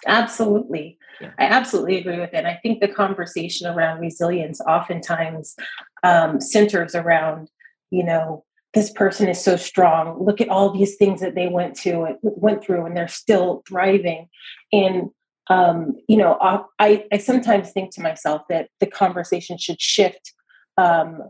Absolutely. 0.05 0.97
Yeah. 1.19 1.31
I 1.39 1.45
absolutely 1.45 1.97
agree 1.97 2.19
with 2.19 2.33
it. 2.33 2.45
I 2.45 2.59
think 2.61 2.79
the 2.79 2.87
conversation 2.87 3.67
around 3.67 3.99
resilience 3.99 4.61
oftentimes 4.61 5.55
um, 6.03 6.39
centers 6.39 6.93
around, 6.93 7.49
you 7.91 8.03
know, 8.03 8.43
this 8.73 8.91
person 8.91 9.27
is 9.27 9.43
so 9.43 9.55
strong. 9.55 10.23
Look 10.23 10.41
at 10.41 10.49
all 10.49 10.71
these 10.71 10.95
things 10.95 11.21
that 11.21 11.35
they 11.35 11.47
went 11.47 11.75
to 11.81 12.17
went 12.21 12.63
through, 12.63 12.85
and 12.85 12.95
they're 12.95 13.07
still 13.07 13.63
thriving. 13.67 14.27
And 14.71 15.09
um, 15.49 15.95
you 16.07 16.17
know, 16.17 16.37
I, 16.79 17.05
I 17.11 17.17
sometimes 17.17 17.71
think 17.71 17.93
to 17.95 18.01
myself 18.01 18.41
that 18.49 18.69
the 18.79 18.87
conversation 18.87 19.57
should 19.57 19.81
shift 19.81 20.33
um, 20.77 21.21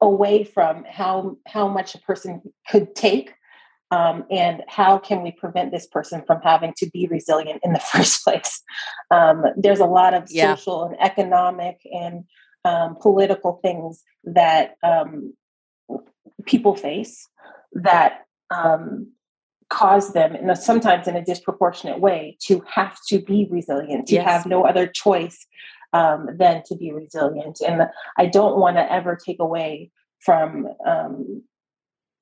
away 0.00 0.44
from 0.44 0.84
how 0.88 1.36
how 1.46 1.68
much 1.68 1.94
a 1.94 1.98
person 2.00 2.42
could 2.68 2.94
take 2.94 3.32
um, 3.90 4.24
and 4.30 4.62
how 4.68 4.98
can 4.98 5.22
we 5.22 5.30
prevent 5.30 5.70
this 5.70 5.86
person 5.86 6.22
from 6.26 6.40
having 6.42 6.74
to 6.76 6.90
be 6.90 7.06
resilient 7.06 7.60
in 7.64 7.72
the 7.72 7.80
first 7.92 8.22
place 8.22 8.62
um, 9.10 9.44
there's 9.56 9.80
a 9.80 9.86
lot 9.86 10.14
of 10.14 10.24
yeah. 10.28 10.54
social 10.54 10.84
and 10.84 10.96
economic 11.00 11.78
and 11.84 12.24
um, 12.64 12.96
political 13.00 13.60
things 13.62 14.02
that 14.24 14.74
um, 14.82 15.32
people 16.44 16.76
face 16.76 17.28
that 17.72 18.26
um, 18.50 19.10
cause 19.68 20.12
them, 20.12 20.34
and 20.34 20.56
sometimes 20.56 21.08
in 21.08 21.16
a 21.16 21.24
disproportionate 21.24 22.00
way, 22.00 22.36
to 22.42 22.62
have 22.72 22.96
to 23.08 23.20
be 23.20 23.48
resilient, 23.50 24.06
to 24.08 24.14
yes. 24.14 24.24
have 24.24 24.46
no 24.46 24.64
other 24.64 24.86
choice 24.86 25.46
um, 25.92 26.28
than 26.38 26.62
to 26.66 26.76
be 26.76 26.92
resilient. 26.92 27.58
And 27.66 27.88
I 28.16 28.26
don't 28.26 28.58
want 28.58 28.76
to 28.76 28.92
ever 28.92 29.16
take 29.16 29.40
away 29.40 29.90
from 30.20 30.68
um, 30.86 31.42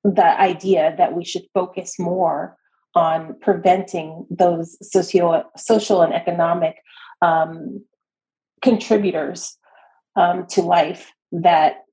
the 0.03 0.41
idea 0.41 0.95
that 0.99 1.15
we 1.15 1.25
should 1.25 1.45
focus 1.55 1.99
more 1.99 2.57
on 2.95 3.37
preventing 3.41 4.27
those 4.31 4.77
socio 4.89 5.45
social 5.57 6.03
and 6.03 6.15
economic 6.15 6.77
um, 7.23 7.85
contributors 8.63 9.57
um, 10.17 10.47
to 10.47 10.63
life 10.63 11.13
that 11.33 11.84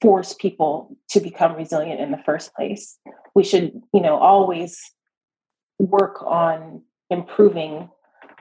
force 0.00 0.34
people 0.34 0.96
to 1.10 1.20
become 1.20 1.54
resilient 1.54 2.00
in 2.00 2.10
the 2.10 2.18
first 2.24 2.54
place. 2.54 2.98
We 3.34 3.44
should, 3.44 3.80
you 3.92 4.00
know, 4.00 4.16
always 4.16 4.80
work 5.78 6.22
on 6.22 6.82
improving 7.10 7.90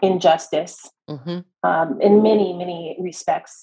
injustice 0.02 0.89
mm-hmm. 1.10 1.39
um, 1.67 2.02
in 2.02 2.22
many, 2.24 2.54
many 2.54 2.98
respects 3.00 3.62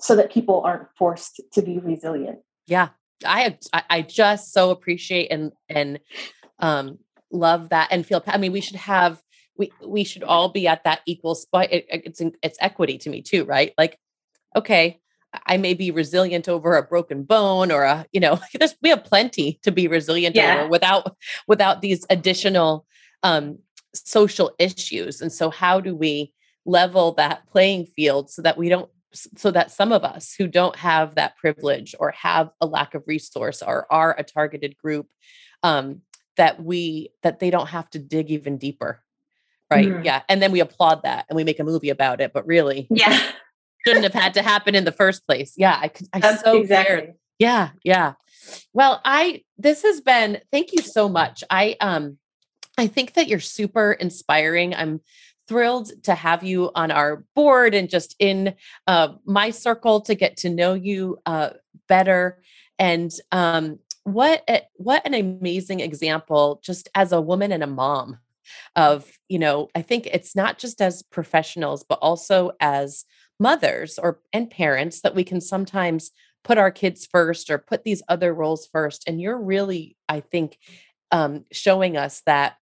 so 0.00 0.16
that 0.16 0.32
people 0.32 0.62
aren't 0.62 0.88
forced 0.98 1.40
to 1.52 1.62
be 1.62 1.78
resilient. 1.78 2.38
Yeah. 2.66 2.88
I 3.24 3.56
I 3.72 4.02
just 4.02 4.52
so 4.52 4.70
appreciate 4.70 5.28
and 5.28 5.52
and 5.70 5.98
um 6.58 6.98
love 7.30 7.70
that 7.70 7.88
and 7.90 8.04
feel 8.04 8.22
I 8.26 8.36
mean 8.36 8.52
we 8.52 8.60
should 8.60 8.76
have 8.76 9.22
we 9.56 9.72
we 9.86 10.04
should 10.04 10.22
all 10.22 10.50
be 10.50 10.68
at 10.68 10.84
that 10.84 11.00
equal 11.06 11.34
spot 11.34 11.72
it, 11.72 11.86
it's 11.88 12.20
it's 12.42 12.58
equity 12.60 12.98
to 12.98 13.10
me 13.10 13.22
too 13.22 13.44
right 13.44 13.72
like 13.78 13.98
okay 14.54 15.00
I 15.46 15.56
may 15.56 15.74
be 15.74 15.90
resilient 15.90 16.48
over 16.48 16.76
a 16.76 16.82
broken 16.82 17.24
bone 17.24 17.70
or 17.70 17.82
a, 17.82 18.06
you 18.12 18.20
know, 18.20 18.40
we 18.82 18.88
have 18.90 19.04
plenty 19.04 19.58
to 19.62 19.70
be 19.70 19.88
resilient 19.88 20.36
yeah. 20.36 20.60
over 20.60 20.68
without 20.68 21.16
without 21.46 21.82
these 21.82 22.06
additional 22.10 22.86
um, 23.22 23.58
social 23.94 24.52
issues. 24.58 25.20
And 25.20 25.32
so, 25.32 25.50
how 25.50 25.80
do 25.80 25.94
we 25.94 26.32
level 26.64 27.12
that 27.12 27.46
playing 27.46 27.86
field 27.86 28.30
so 28.30 28.42
that 28.42 28.58
we 28.58 28.68
don't, 28.68 28.90
so 29.12 29.50
that 29.50 29.70
some 29.70 29.92
of 29.92 30.04
us 30.04 30.34
who 30.34 30.46
don't 30.46 30.76
have 30.76 31.14
that 31.14 31.36
privilege 31.36 31.94
or 31.98 32.10
have 32.10 32.50
a 32.60 32.66
lack 32.66 32.94
of 32.94 33.04
resource 33.06 33.62
or 33.62 33.86
are 33.90 34.14
a 34.18 34.24
targeted 34.24 34.76
group, 34.76 35.06
um, 35.62 36.02
that 36.36 36.62
we 36.62 37.10
that 37.22 37.40
they 37.40 37.50
don't 37.50 37.68
have 37.68 37.88
to 37.90 37.98
dig 37.98 38.30
even 38.30 38.58
deeper 38.58 39.02
right 39.70 39.88
mm-hmm. 39.88 40.04
yeah 40.04 40.22
and 40.28 40.40
then 40.40 40.52
we 40.52 40.60
applaud 40.60 41.02
that 41.02 41.26
and 41.28 41.36
we 41.36 41.44
make 41.44 41.58
a 41.58 41.64
movie 41.64 41.90
about 41.90 42.20
it 42.20 42.32
but 42.32 42.46
really 42.46 42.86
yeah 42.90 43.18
shouldn't 43.86 44.04
have 44.04 44.14
had 44.14 44.34
to 44.34 44.42
happen 44.42 44.74
in 44.74 44.84
the 44.84 44.92
first 44.92 45.26
place. 45.26 45.54
Yeah, 45.56 45.74
I 45.74 45.90
I 46.12 46.20
That's 46.20 46.42
so 46.42 46.56
exactly. 46.58 46.96
Cared. 46.96 47.14
Yeah, 47.38 47.70
yeah. 47.84 48.14
Well, 48.72 49.00
I 49.04 49.42
this 49.58 49.82
has 49.82 50.00
been 50.00 50.40
thank 50.50 50.72
you 50.72 50.82
so 50.82 51.08
much. 51.08 51.44
I 51.50 51.76
um 51.80 52.18
I 52.78 52.86
think 52.86 53.14
that 53.14 53.28
you're 53.28 53.40
super 53.40 53.92
inspiring. 53.92 54.74
I'm 54.74 55.00
thrilled 55.48 55.90
to 56.04 56.14
have 56.14 56.42
you 56.42 56.70
on 56.74 56.90
our 56.90 57.24
board 57.34 57.74
and 57.74 57.88
just 57.88 58.16
in 58.18 58.54
uh, 58.86 59.08
my 59.24 59.50
circle 59.50 60.00
to 60.02 60.14
get 60.14 60.36
to 60.38 60.50
know 60.50 60.74
you 60.74 61.18
uh, 61.24 61.50
better. 61.88 62.42
And 62.78 63.12
um, 63.32 63.78
what 64.04 64.42
a, 64.48 64.62
what 64.74 65.06
an 65.06 65.14
amazing 65.14 65.80
example, 65.80 66.60
just 66.62 66.88
as 66.94 67.12
a 67.12 67.20
woman 67.20 67.52
and 67.52 67.62
a 67.62 67.68
mom, 67.68 68.18
of 68.74 69.10
you 69.28 69.38
know. 69.38 69.68
I 69.74 69.82
think 69.82 70.06
it's 70.06 70.36
not 70.36 70.58
just 70.58 70.80
as 70.80 71.02
professionals, 71.02 71.84
but 71.88 71.98
also 72.02 72.52
as 72.60 73.04
mothers 73.38 73.98
or 73.98 74.20
and 74.32 74.50
parents 74.50 75.00
that 75.00 75.14
we 75.14 75.24
can 75.24 75.40
sometimes 75.40 76.10
put 76.44 76.58
our 76.58 76.70
kids 76.70 77.06
first 77.06 77.50
or 77.50 77.58
put 77.58 77.84
these 77.84 78.02
other 78.08 78.32
roles 78.32 78.66
first 78.66 79.04
and 79.06 79.20
you're 79.20 79.38
really 79.38 79.96
i 80.08 80.20
think 80.20 80.58
um, 81.12 81.44
showing 81.52 81.96
us 81.96 82.22
that 82.26 82.56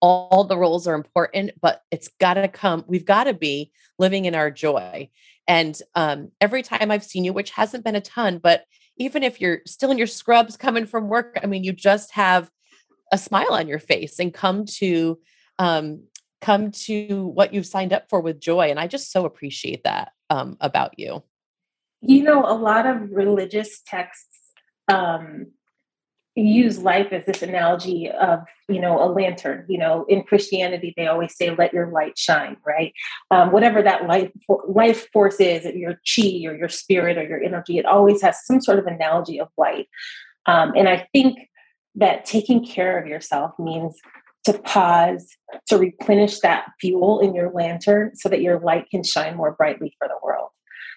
all 0.00 0.44
the 0.44 0.56
roles 0.56 0.88
are 0.88 0.94
important 0.94 1.52
but 1.60 1.82
it's 1.90 2.08
got 2.20 2.34
to 2.34 2.48
come 2.48 2.84
we've 2.86 3.04
got 3.04 3.24
to 3.24 3.34
be 3.34 3.70
living 3.98 4.24
in 4.24 4.34
our 4.34 4.50
joy. 4.50 5.08
And 5.46 5.78
um, 5.94 6.30
every 6.40 6.62
time 6.62 6.90
i've 6.90 7.04
seen 7.04 7.24
you 7.24 7.32
which 7.32 7.50
hasn't 7.50 7.84
been 7.84 7.96
a 7.96 8.00
ton 8.00 8.38
but 8.38 8.64
even 8.96 9.22
if 9.22 9.40
you're 9.40 9.60
still 9.66 9.90
in 9.90 9.98
your 9.98 10.06
scrubs 10.06 10.56
coming 10.56 10.86
from 10.86 11.08
work 11.08 11.38
i 11.42 11.46
mean 11.46 11.64
you 11.64 11.72
just 11.72 12.12
have 12.12 12.50
a 13.12 13.18
smile 13.18 13.52
on 13.52 13.68
your 13.68 13.78
face 13.78 14.18
and 14.18 14.32
come 14.32 14.64
to 14.64 15.18
um, 15.58 16.02
come 16.42 16.70
to 16.72 17.26
what 17.28 17.54
you've 17.54 17.66
signed 17.66 17.92
up 17.92 18.10
for 18.10 18.20
with 18.20 18.40
joy. 18.40 18.68
And 18.68 18.78
I 18.78 18.86
just 18.86 19.10
so 19.10 19.24
appreciate 19.24 19.84
that 19.84 20.12
um, 20.28 20.58
about 20.60 20.98
you. 20.98 21.22
You 22.02 22.24
know, 22.24 22.44
a 22.44 22.52
lot 22.52 22.84
of 22.84 23.10
religious 23.12 23.80
texts 23.86 24.38
um, 24.88 25.46
use 26.34 26.78
life 26.78 27.12
as 27.12 27.24
this 27.26 27.42
analogy 27.42 28.10
of, 28.10 28.40
you 28.68 28.80
know, 28.80 29.02
a 29.02 29.06
lantern. 29.06 29.64
You 29.68 29.78
know, 29.78 30.04
in 30.08 30.24
Christianity, 30.24 30.92
they 30.96 31.06
always 31.06 31.36
say, 31.36 31.54
let 31.54 31.72
your 31.72 31.92
light 31.92 32.18
shine, 32.18 32.56
right? 32.66 32.92
Um, 33.30 33.52
whatever 33.52 33.80
that 33.82 34.08
life, 34.08 34.32
life 34.66 35.08
force 35.12 35.38
is, 35.38 35.64
your 35.76 35.94
chi 35.94 36.44
or 36.46 36.56
your 36.56 36.68
spirit 36.68 37.18
or 37.18 37.24
your 37.26 37.42
energy, 37.42 37.78
it 37.78 37.86
always 37.86 38.20
has 38.22 38.44
some 38.44 38.60
sort 38.60 38.80
of 38.80 38.86
analogy 38.86 39.40
of 39.40 39.48
light. 39.56 39.86
Um, 40.46 40.72
and 40.76 40.88
I 40.88 41.06
think 41.12 41.38
that 41.94 42.24
taking 42.24 42.64
care 42.64 42.98
of 42.98 43.06
yourself 43.06 43.52
means 43.58 43.96
to 44.44 44.58
pause, 44.58 45.36
to 45.68 45.78
replenish 45.78 46.40
that 46.40 46.66
fuel 46.80 47.20
in 47.20 47.34
your 47.34 47.52
lantern 47.52 48.14
so 48.14 48.28
that 48.28 48.42
your 48.42 48.60
light 48.60 48.88
can 48.90 49.02
shine 49.04 49.36
more 49.36 49.52
brightly 49.52 49.94
for 49.98 50.08
the 50.08 50.18
world. 50.22 50.48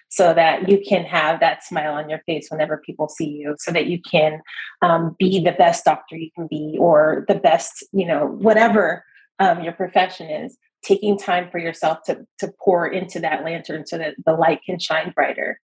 So 0.08 0.32
that 0.34 0.68
you 0.68 0.80
can 0.88 1.04
have 1.04 1.40
that 1.40 1.64
smile 1.64 1.94
on 1.94 2.08
your 2.08 2.20
face 2.26 2.46
whenever 2.48 2.80
people 2.86 3.08
see 3.08 3.28
you, 3.28 3.56
so 3.58 3.72
that 3.72 3.86
you 3.86 4.00
can 4.08 4.40
um, 4.80 5.16
be 5.18 5.42
the 5.42 5.52
best 5.52 5.84
doctor 5.84 6.16
you 6.16 6.30
can 6.34 6.46
be, 6.48 6.76
or 6.78 7.24
the 7.28 7.34
best, 7.34 7.84
you 7.92 8.06
know, 8.06 8.26
whatever 8.26 9.04
um, 9.40 9.62
your 9.62 9.72
profession 9.72 10.30
is. 10.30 10.56
Taking 10.84 11.18
time 11.18 11.50
for 11.50 11.58
yourself 11.58 11.98
to 12.06 12.24
to 12.38 12.52
pour 12.62 12.86
into 12.86 13.18
that 13.18 13.42
lantern 13.42 13.84
so 13.84 13.98
that 13.98 14.14
the 14.24 14.34
light 14.34 14.60
can 14.64 14.78
shine 14.78 15.10
brighter. 15.12 15.60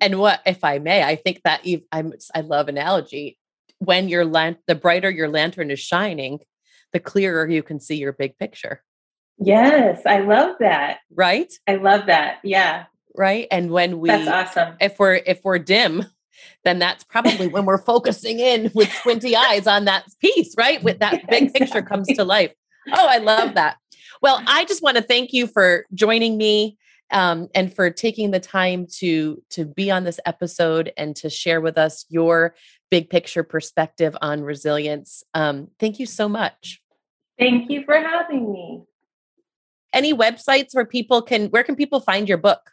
And 0.00 0.18
what, 0.18 0.40
if 0.44 0.64
I 0.64 0.78
may, 0.78 1.04
I 1.04 1.14
think 1.14 1.42
that 1.44 1.64
I'm, 1.92 2.12
I 2.34 2.40
love 2.40 2.68
analogy 2.68 3.38
when 3.80 4.08
your 4.08 4.24
lamp, 4.24 4.58
the 4.66 4.74
brighter 4.74 5.10
your 5.10 5.28
lantern 5.28 5.70
is 5.70 5.80
shining, 5.80 6.38
the 6.92 7.00
clearer 7.00 7.48
you 7.48 7.62
can 7.62 7.80
see 7.80 7.96
your 7.96 8.12
big 8.12 8.38
picture. 8.38 8.82
Yes, 9.38 10.02
I 10.06 10.20
love 10.20 10.56
that. 10.60 10.98
Right? 11.14 11.52
I 11.66 11.76
love 11.76 12.06
that. 12.06 12.38
Yeah. 12.44 12.84
Right. 13.16 13.48
And 13.50 13.70
when 13.70 13.98
we 13.98 14.08
That's 14.08 14.56
awesome. 14.56 14.76
If 14.80 14.98
we're 14.98 15.14
if 15.14 15.40
we're 15.42 15.58
dim, 15.58 16.04
then 16.64 16.78
that's 16.78 17.04
probably 17.04 17.48
when 17.48 17.64
we're 17.64 17.82
focusing 17.82 18.38
in 18.38 18.70
with 18.74 18.92
squinty 18.92 19.34
eyes 19.34 19.66
on 19.66 19.86
that 19.86 20.04
piece, 20.20 20.54
right? 20.56 20.82
With 20.82 20.98
that 21.00 21.26
big 21.28 21.44
exactly. 21.44 21.66
picture 21.66 21.82
comes 21.82 22.06
to 22.08 22.24
life. 22.24 22.52
Oh, 22.92 23.06
I 23.08 23.18
love 23.18 23.54
that. 23.54 23.76
Well, 24.22 24.42
I 24.46 24.64
just 24.66 24.82
want 24.82 24.96
to 24.98 25.02
thank 25.02 25.32
you 25.32 25.46
for 25.46 25.86
joining 25.94 26.36
me 26.36 26.76
um, 27.10 27.48
and 27.54 27.74
for 27.74 27.90
taking 27.90 28.30
the 28.30 28.40
time 28.40 28.86
to 28.98 29.42
to 29.50 29.64
be 29.64 29.90
on 29.90 30.04
this 30.04 30.20
episode 30.26 30.92
and 30.96 31.16
to 31.16 31.30
share 31.30 31.60
with 31.60 31.78
us 31.78 32.04
your 32.08 32.54
big 32.90 33.10
picture 33.10 33.42
perspective 33.42 34.16
on 34.20 34.42
resilience. 34.42 35.24
Um, 35.34 35.68
thank 35.78 35.98
you 35.98 36.06
so 36.06 36.28
much. 36.28 36.80
Thank 37.38 37.70
you 37.70 37.84
for 37.84 37.94
having 37.94 38.52
me. 38.52 38.82
Any 39.92 40.14
websites 40.14 40.74
where 40.74 40.84
people 40.84 41.22
can 41.22 41.46
where 41.48 41.64
can 41.64 41.76
people 41.76 42.00
find 42.00 42.28
your 42.28 42.38
book? 42.38 42.72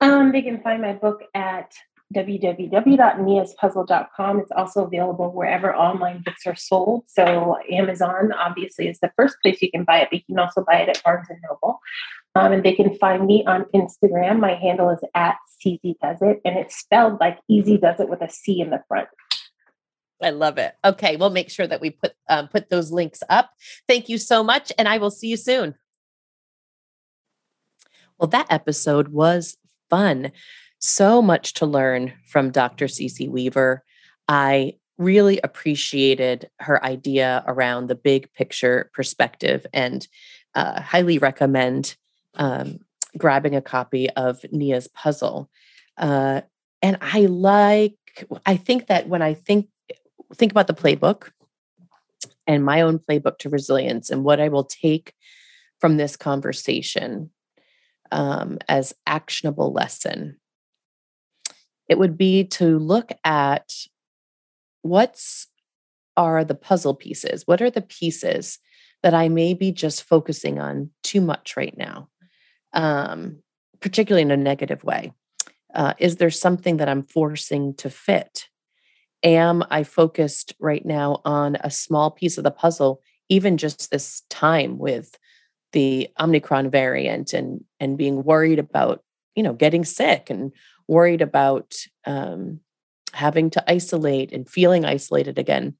Um, 0.00 0.32
they 0.32 0.42
can 0.42 0.60
find 0.62 0.82
my 0.82 0.94
book 0.94 1.22
at 1.34 1.72
www.niaspuzzle.com. 2.12 4.40
It's 4.40 4.52
also 4.52 4.84
available 4.84 5.32
wherever 5.32 5.74
online 5.74 6.22
books 6.24 6.46
are 6.46 6.54
sold. 6.54 7.04
So 7.06 7.56
Amazon 7.70 8.32
obviously 8.32 8.88
is 8.88 8.98
the 9.00 9.10
first 9.16 9.36
place 9.42 9.62
you 9.62 9.70
can 9.70 9.84
buy 9.84 10.00
it, 10.00 10.08
but 10.10 10.18
you 10.18 10.24
can 10.26 10.38
also 10.38 10.62
buy 10.64 10.76
it 10.76 10.88
at 10.88 11.02
Barnes 11.02 11.28
and 11.30 11.38
Noble. 11.48 11.80
Um, 12.34 12.52
and 12.52 12.64
they 12.64 12.72
can 12.72 12.94
find 12.94 13.26
me 13.26 13.44
on 13.46 13.66
Instagram. 13.74 14.40
My 14.40 14.54
handle 14.54 14.88
is 14.90 15.00
at 15.14 15.36
CZ 15.64 15.96
Does 16.02 16.22
It, 16.22 16.40
and 16.44 16.56
it's 16.56 16.76
spelled 16.76 17.20
like 17.20 17.38
Easy 17.48 17.76
Does 17.76 18.00
It 18.00 18.08
with 18.08 18.22
a 18.22 18.30
C 18.30 18.60
in 18.60 18.70
the 18.70 18.82
front. 18.88 19.08
I 20.22 20.30
love 20.30 20.58
it. 20.58 20.74
Okay, 20.84 21.16
we'll 21.16 21.30
make 21.30 21.50
sure 21.50 21.66
that 21.66 21.80
we 21.80 21.90
put 21.90 22.12
um, 22.28 22.48
put 22.48 22.70
those 22.70 22.90
links 22.90 23.22
up. 23.28 23.50
Thank 23.88 24.08
you 24.08 24.18
so 24.18 24.42
much, 24.42 24.72
and 24.78 24.88
I 24.88 24.98
will 24.98 25.10
see 25.10 25.28
you 25.28 25.36
soon. 25.36 25.74
Well, 28.18 28.28
that 28.28 28.46
episode 28.50 29.08
was 29.08 29.56
fun. 29.90 30.32
So 30.78 31.22
much 31.22 31.54
to 31.54 31.66
learn 31.66 32.12
from 32.28 32.50
Dr. 32.50 32.88
C.C. 32.88 33.28
Weaver. 33.28 33.84
I 34.28 34.74
really 34.98 35.40
appreciated 35.42 36.48
her 36.60 36.84
idea 36.84 37.44
around 37.46 37.88
the 37.88 37.94
big 37.94 38.32
picture 38.32 38.90
perspective 38.94 39.66
and 39.72 40.06
uh, 40.54 40.80
highly 40.80 41.18
recommend 41.18 41.96
um, 42.34 42.78
grabbing 43.16 43.54
a 43.54 43.62
copy 43.62 44.08
of 44.10 44.44
Nia's 44.50 44.88
puzzle. 44.88 45.50
Uh, 45.96 46.42
and 46.80 46.98
I 47.00 47.26
like, 47.26 47.96
I 48.46 48.56
think 48.56 48.86
that 48.86 49.08
when 49.08 49.22
I 49.22 49.34
think 49.34 49.68
think 50.34 50.52
about 50.52 50.66
the 50.66 50.74
playbook 50.74 51.30
and 52.46 52.64
my 52.64 52.80
own 52.80 52.98
playbook 52.98 53.38
to 53.38 53.48
resilience 53.50 54.10
and 54.10 54.24
what 54.24 54.40
I 54.40 54.48
will 54.48 54.64
take 54.64 55.14
from 55.80 55.96
this 55.96 56.16
conversation, 56.16 57.30
um, 58.10 58.58
as 58.68 58.94
actionable 59.06 59.72
lesson, 59.72 60.38
it 61.88 61.98
would 61.98 62.16
be 62.16 62.44
to 62.44 62.78
look 62.78 63.12
at 63.24 63.72
what's 64.82 65.48
are 66.16 66.44
the 66.44 66.54
puzzle 66.54 66.94
pieces? 66.94 67.46
What 67.46 67.62
are 67.62 67.70
the 67.70 67.82
pieces 67.82 68.58
that 69.02 69.14
I 69.14 69.28
may 69.28 69.54
be 69.54 69.72
just 69.72 70.02
focusing 70.02 70.60
on 70.60 70.90
too 71.02 71.20
much 71.20 71.56
right 71.56 71.76
now, 71.76 72.08
um, 72.72 73.42
particularly 73.80 74.22
in 74.22 74.30
a 74.30 74.36
negative 74.36 74.84
way? 74.84 75.12
Uh, 75.74 75.94
is 75.98 76.16
there 76.16 76.30
something 76.30 76.76
that 76.76 76.88
I'm 76.88 77.02
forcing 77.02 77.74
to 77.76 77.88
fit? 77.88 78.48
Am 79.24 79.62
I 79.70 79.84
focused 79.84 80.54
right 80.58 80.84
now 80.84 81.20
on 81.24 81.56
a 81.60 81.70
small 81.70 82.10
piece 82.10 82.38
of 82.38 82.44
the 82.44 82.50
puzzle, 82.50 83.00
even 83.28 83.56
just 83.56 83.90
this 83.90 84.22
time 84.30 84.78
with 84.78 85.16
the 85.72 86.08
Omicron 86.20 86.70
variant 86.70 87.32
and 87.32 87.64
and 87.80 87.96
being 87.96 88.24
worried 88.24 88.58
about 88.58 89.02
you 89.34 89.42
know 89.42 89.52
getting 89.52 89.84
sick 89.84 90.28
and 90.28 90.52
worried 90.88 91.22
about 91.22 91.74
um, 92.04 92.60
having 93.12 93.50
to 93.50 93.70
isolate 93.70 94.32
and 94.32 94.48
feeling 94.48 94.84
isolated 94.84 95.38
again 95.38 95.74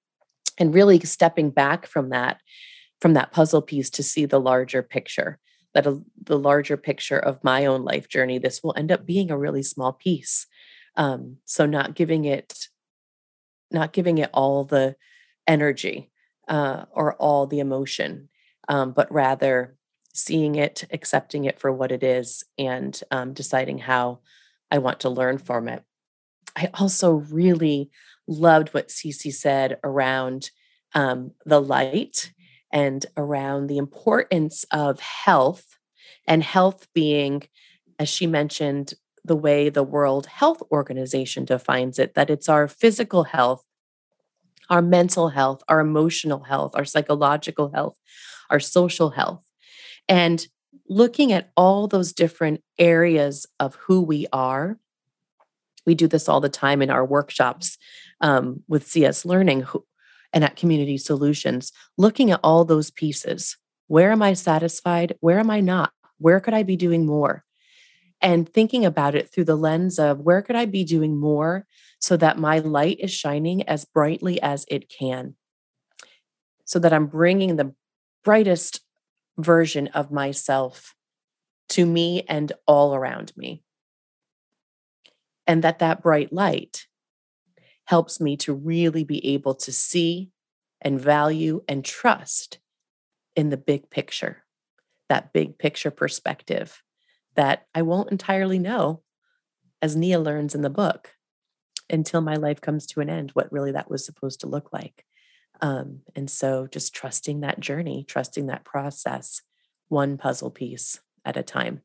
and 0.59 0.75
really 0.75 1.01
stepping 1.01 1.51
back 1.51 1.87
from 1.87 2.11
that 2.11 2.41
from 3.01 3.15
that 3.15 3.33
puzzle 3.33 3.63
piece 3.63 3.91
to 3.91 4.03
see 4.03 4.25
the 4.25 4.41
larger 4.41 4.83
picture 4.83 5.39
that 5.75 5.87
a, 5.87 6.01
the 6.23 6.39
larger 6.39 6.77
picture 6.77 7.19
of 7.19 7.43
my 7.43 7.67
own 7.67 7.85
life 7.85 8.09
journey. 8.09 8.39
This 8.39 8.63
will 8.63 8.75
end 8.77 8.93
up 8.93 9.07
being 9.07 9.31
a 9.31 9.39
really 9.39 9.63
small 9.63 9.93
piece 9.93 10.47
um, 10.97 11.39
so 11.45 11.67
not 11.67 11.95
giving 11.95 12.25
it 12.25 12.69
not 13.73 13.93
giving 13.93 14.19
it 14.19 14.31
all 14.33 14.65
the 14.65 14.97
energy 15.47 16.11
uh, 16.49 16.85
or 16.93 17.15
all 17.15 17.47
the 17.47 17.61
emotion 17.61 18.29
um, 18.69 18.93
but 18.93 19.11
rather 19.13 19.77
seeing 20.15 20.55
it 20.57 20.85
accepting 20.93 21.45
it 21.45 21.59
for 21.59 21.73
what 21.73 21.91
it 21.91 22.03
is 22.03 22.45
and 22.59 23.03
um, 23.11 23.33
deciding 23.33 23.79
how 23.79 24.19
i 24.71 24.79
want 24.79 25.01
to 25.01 25.09
learn 25.09 25.39
from 25.39 25.69
it. 25.69 25.83
I 26.57 26.69
also 26.75 27.13
really 27.13 27.91
loved 28.27 28.71
what 28.71 28.91
C.C. 28.91 29.31
said 29.31 29.79
around 29.83 30.51
um, 30.95 31.33
the 31.45 31.61
light 31.61 32.33
and 32.73 33.05
around 33.17 33.67
the 33.67 33.79
importance 33.79 34.65
of 34.71 35.01
health 35.01 35.79
and 36.27 36.43
health 36.43 36.89
being, 36.95 37.43
as 37.99 38.09
she 38.09 38.27
mentioned, 38.27 38.95
the 39.25 39.37
way 39.37 39.69
the 39.69 39.83
World 39.83 40.27
Health 40.27 40.63
Organization 40.71 41.45
defines 41.45 41.99
it, 41.99 42.15
that 42.15 42.31
it's 42.31 42.49
our 42.49 42.67
physical 42.67 43.25
health, 43.25 43.65
our 44.69 44.83
mental 44.83 45.29
health, 45.29 45.63
our 45.69 45.81
emotional 45.81 46.41
health, 46.41 46.73
our 46.75 46.85
psychological 46.85 47.71
health, 47.71 47.99
our 48.51 48.61
social 48.61 49.11
health. 49.11 49.45
And 50.09 50.47
looking 50.89 51.33
at 51.33 51.51
all 51.57 51.87
those 51.87 52.13
different 52.13 52.63
areas 52.79 53.47
of 53.61 53.77
who 53.77 54.01
we 54.01 54.27
are 54.33 54.79
we 55.87 55.95
do 55.95 56.07
this 56.07 56.29
all 56.29 56.41
the 56.41 56.49
time 56.49 56.83
in 56.83 56.91
our 56.91 57.05
workshops 57.05 57.79
um, 58.21 58.63
with 58.69 58.87
CS 58.87 59.25
Learning 59.25 59.67
and 60.33 60.45
at 60.45 60.57
Community 60.57 60.97
Solutions, 60.97 61.73
looking 61.99 62.31
at 62.31 62.41
all 62.43 62.65
those 62.65 62.91
pieces. 62.91 63.57
Where 63.89 64.13
am 64.13 64.23
I 64.23 64.33
satisfied? 64.35 65.17
Where 65.21 65.39
am 65.39 65.51
I 65.51 65.61
not? 65.61 65.93
Where 66.19 66.41
could 66.41 66.55
I 66.55 66.63
be 66.63 66.77
doing 66.77 67.05
more? 67.05 67.45
And 68.23 68.49
thinking 68.49 68.85
about 68.87 69.17
it 69.17 69.31
through 69.31 69.47
the 69.47 69.57
lens 69.57 69.99
of 69.99 70.21
where 70.21 70.43
could 70.43 70.55
I 70.55 70.65
be 70.65 70.85
doing 70.85 71.19
more 71.19 71.67
so 71.99 72.17
that 72.17 72.39
my 72.39 72.61
light 72.61 72.99
is 73.01 73.11
shining 73.13 73.69
as 73.69 73.85
brightly 73.85 74.41
as 74.41 74.65
it 74.69 74.89
can, 74.89 75.35
so 76.65 76.79
that 76.79 76.93
I'm 76.93 77.09
bringing 77.09 77.57
the 77.57 77.75
brightest 78.23 78.81
version 79.37 79.89
of 79.89 80.13
myself 80.13 80.95
to 81.71 81.85
me 81.85 82.23
and 82.29 82.53
all 82.67 82.95
around 82.95 83.33
me. 83.37 83.65
And 85.47 85.65
that 85.65 85.81
that 85.81 86.03
bright 86.03 86.33
light 86.33 86.87
helps 87.87 88.21
me 88.21 88.37
to 88.37 88.55
really 88.55 89.03
be 89.03 89.35
able 89.35 89.55
to 89.57 89.73
see 89.73 90.31
and 90.81 91.01
value 91.01 91.63
and 91.67 91.85
trust 91.85 92.59
in 93.35 93.51
the 93.51 93.57
big 93.57 93.91
picture, 93.91 94.45
that 95.09 95.33
big 95.33 95.59
picture 95.59 95.91
perspective 95.91 96.83
that 97.35 97.67
I 97.75 97.83
won't 97.83 98.11
entirely 98.11 98.59
know, 98.59 99.03
as 99.81 99.97
Nia 99.97 100.21
learns 100.21 100.55
in 100.55 100.63
the 100.63 100.71
book, 100.71 101.11
until 101.91 102.21
my 102.21 102.37
life 102.37 102.61
comes 102.61 102.87
to 102.87 103.01
an 103.01 103.11
end, 103.11 103.31
what 103.33 103.53
really 103.53 103.73
that 103.73 103.91
was 103.91 104.05
supposed 104.05 104.41
to 104.41 104.47
look 104.47 104.73
like. 104.73 105.05
Um, 105.61 106.01
and 106.17 106.29
so 106.29 106.67
just 106.67 106.95
trusting 106.95 107.41
that 107.41 107.61
journey, 107.61 108.05
trusting 108.07 108.47
that 108.47 108.65
process, 108.65 109.43
one 109.89 110.17
puzzle 110.17 110.51
piece 110.51 111.01
at 111.25 111.37
a 111.37 111.43
time. 111.43 111.83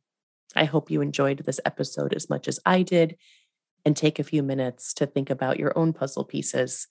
I 0.55 0.65
hope 0.65 0.89
you 0.89 1.01
enjoyed 1.01 1.39
this 1.39 1.59
episode 1.65 2.13
as 2.13 2.29
much 2.29 2.47
as 2.47 2.59
I 2.65 2.81
did 2.81 3.17
and 3.85 3.95
take 3.95 4.19
a 4.19 4.23
few 4.23 4.41
minutes 4.41 4.93
to 4.95 5.05
think 5.05 5.29
about 5.29 5.59
your 5.59 5.77
own 5.77 5.93
puzzle 5.93 6.23
pieces 6.23 6.87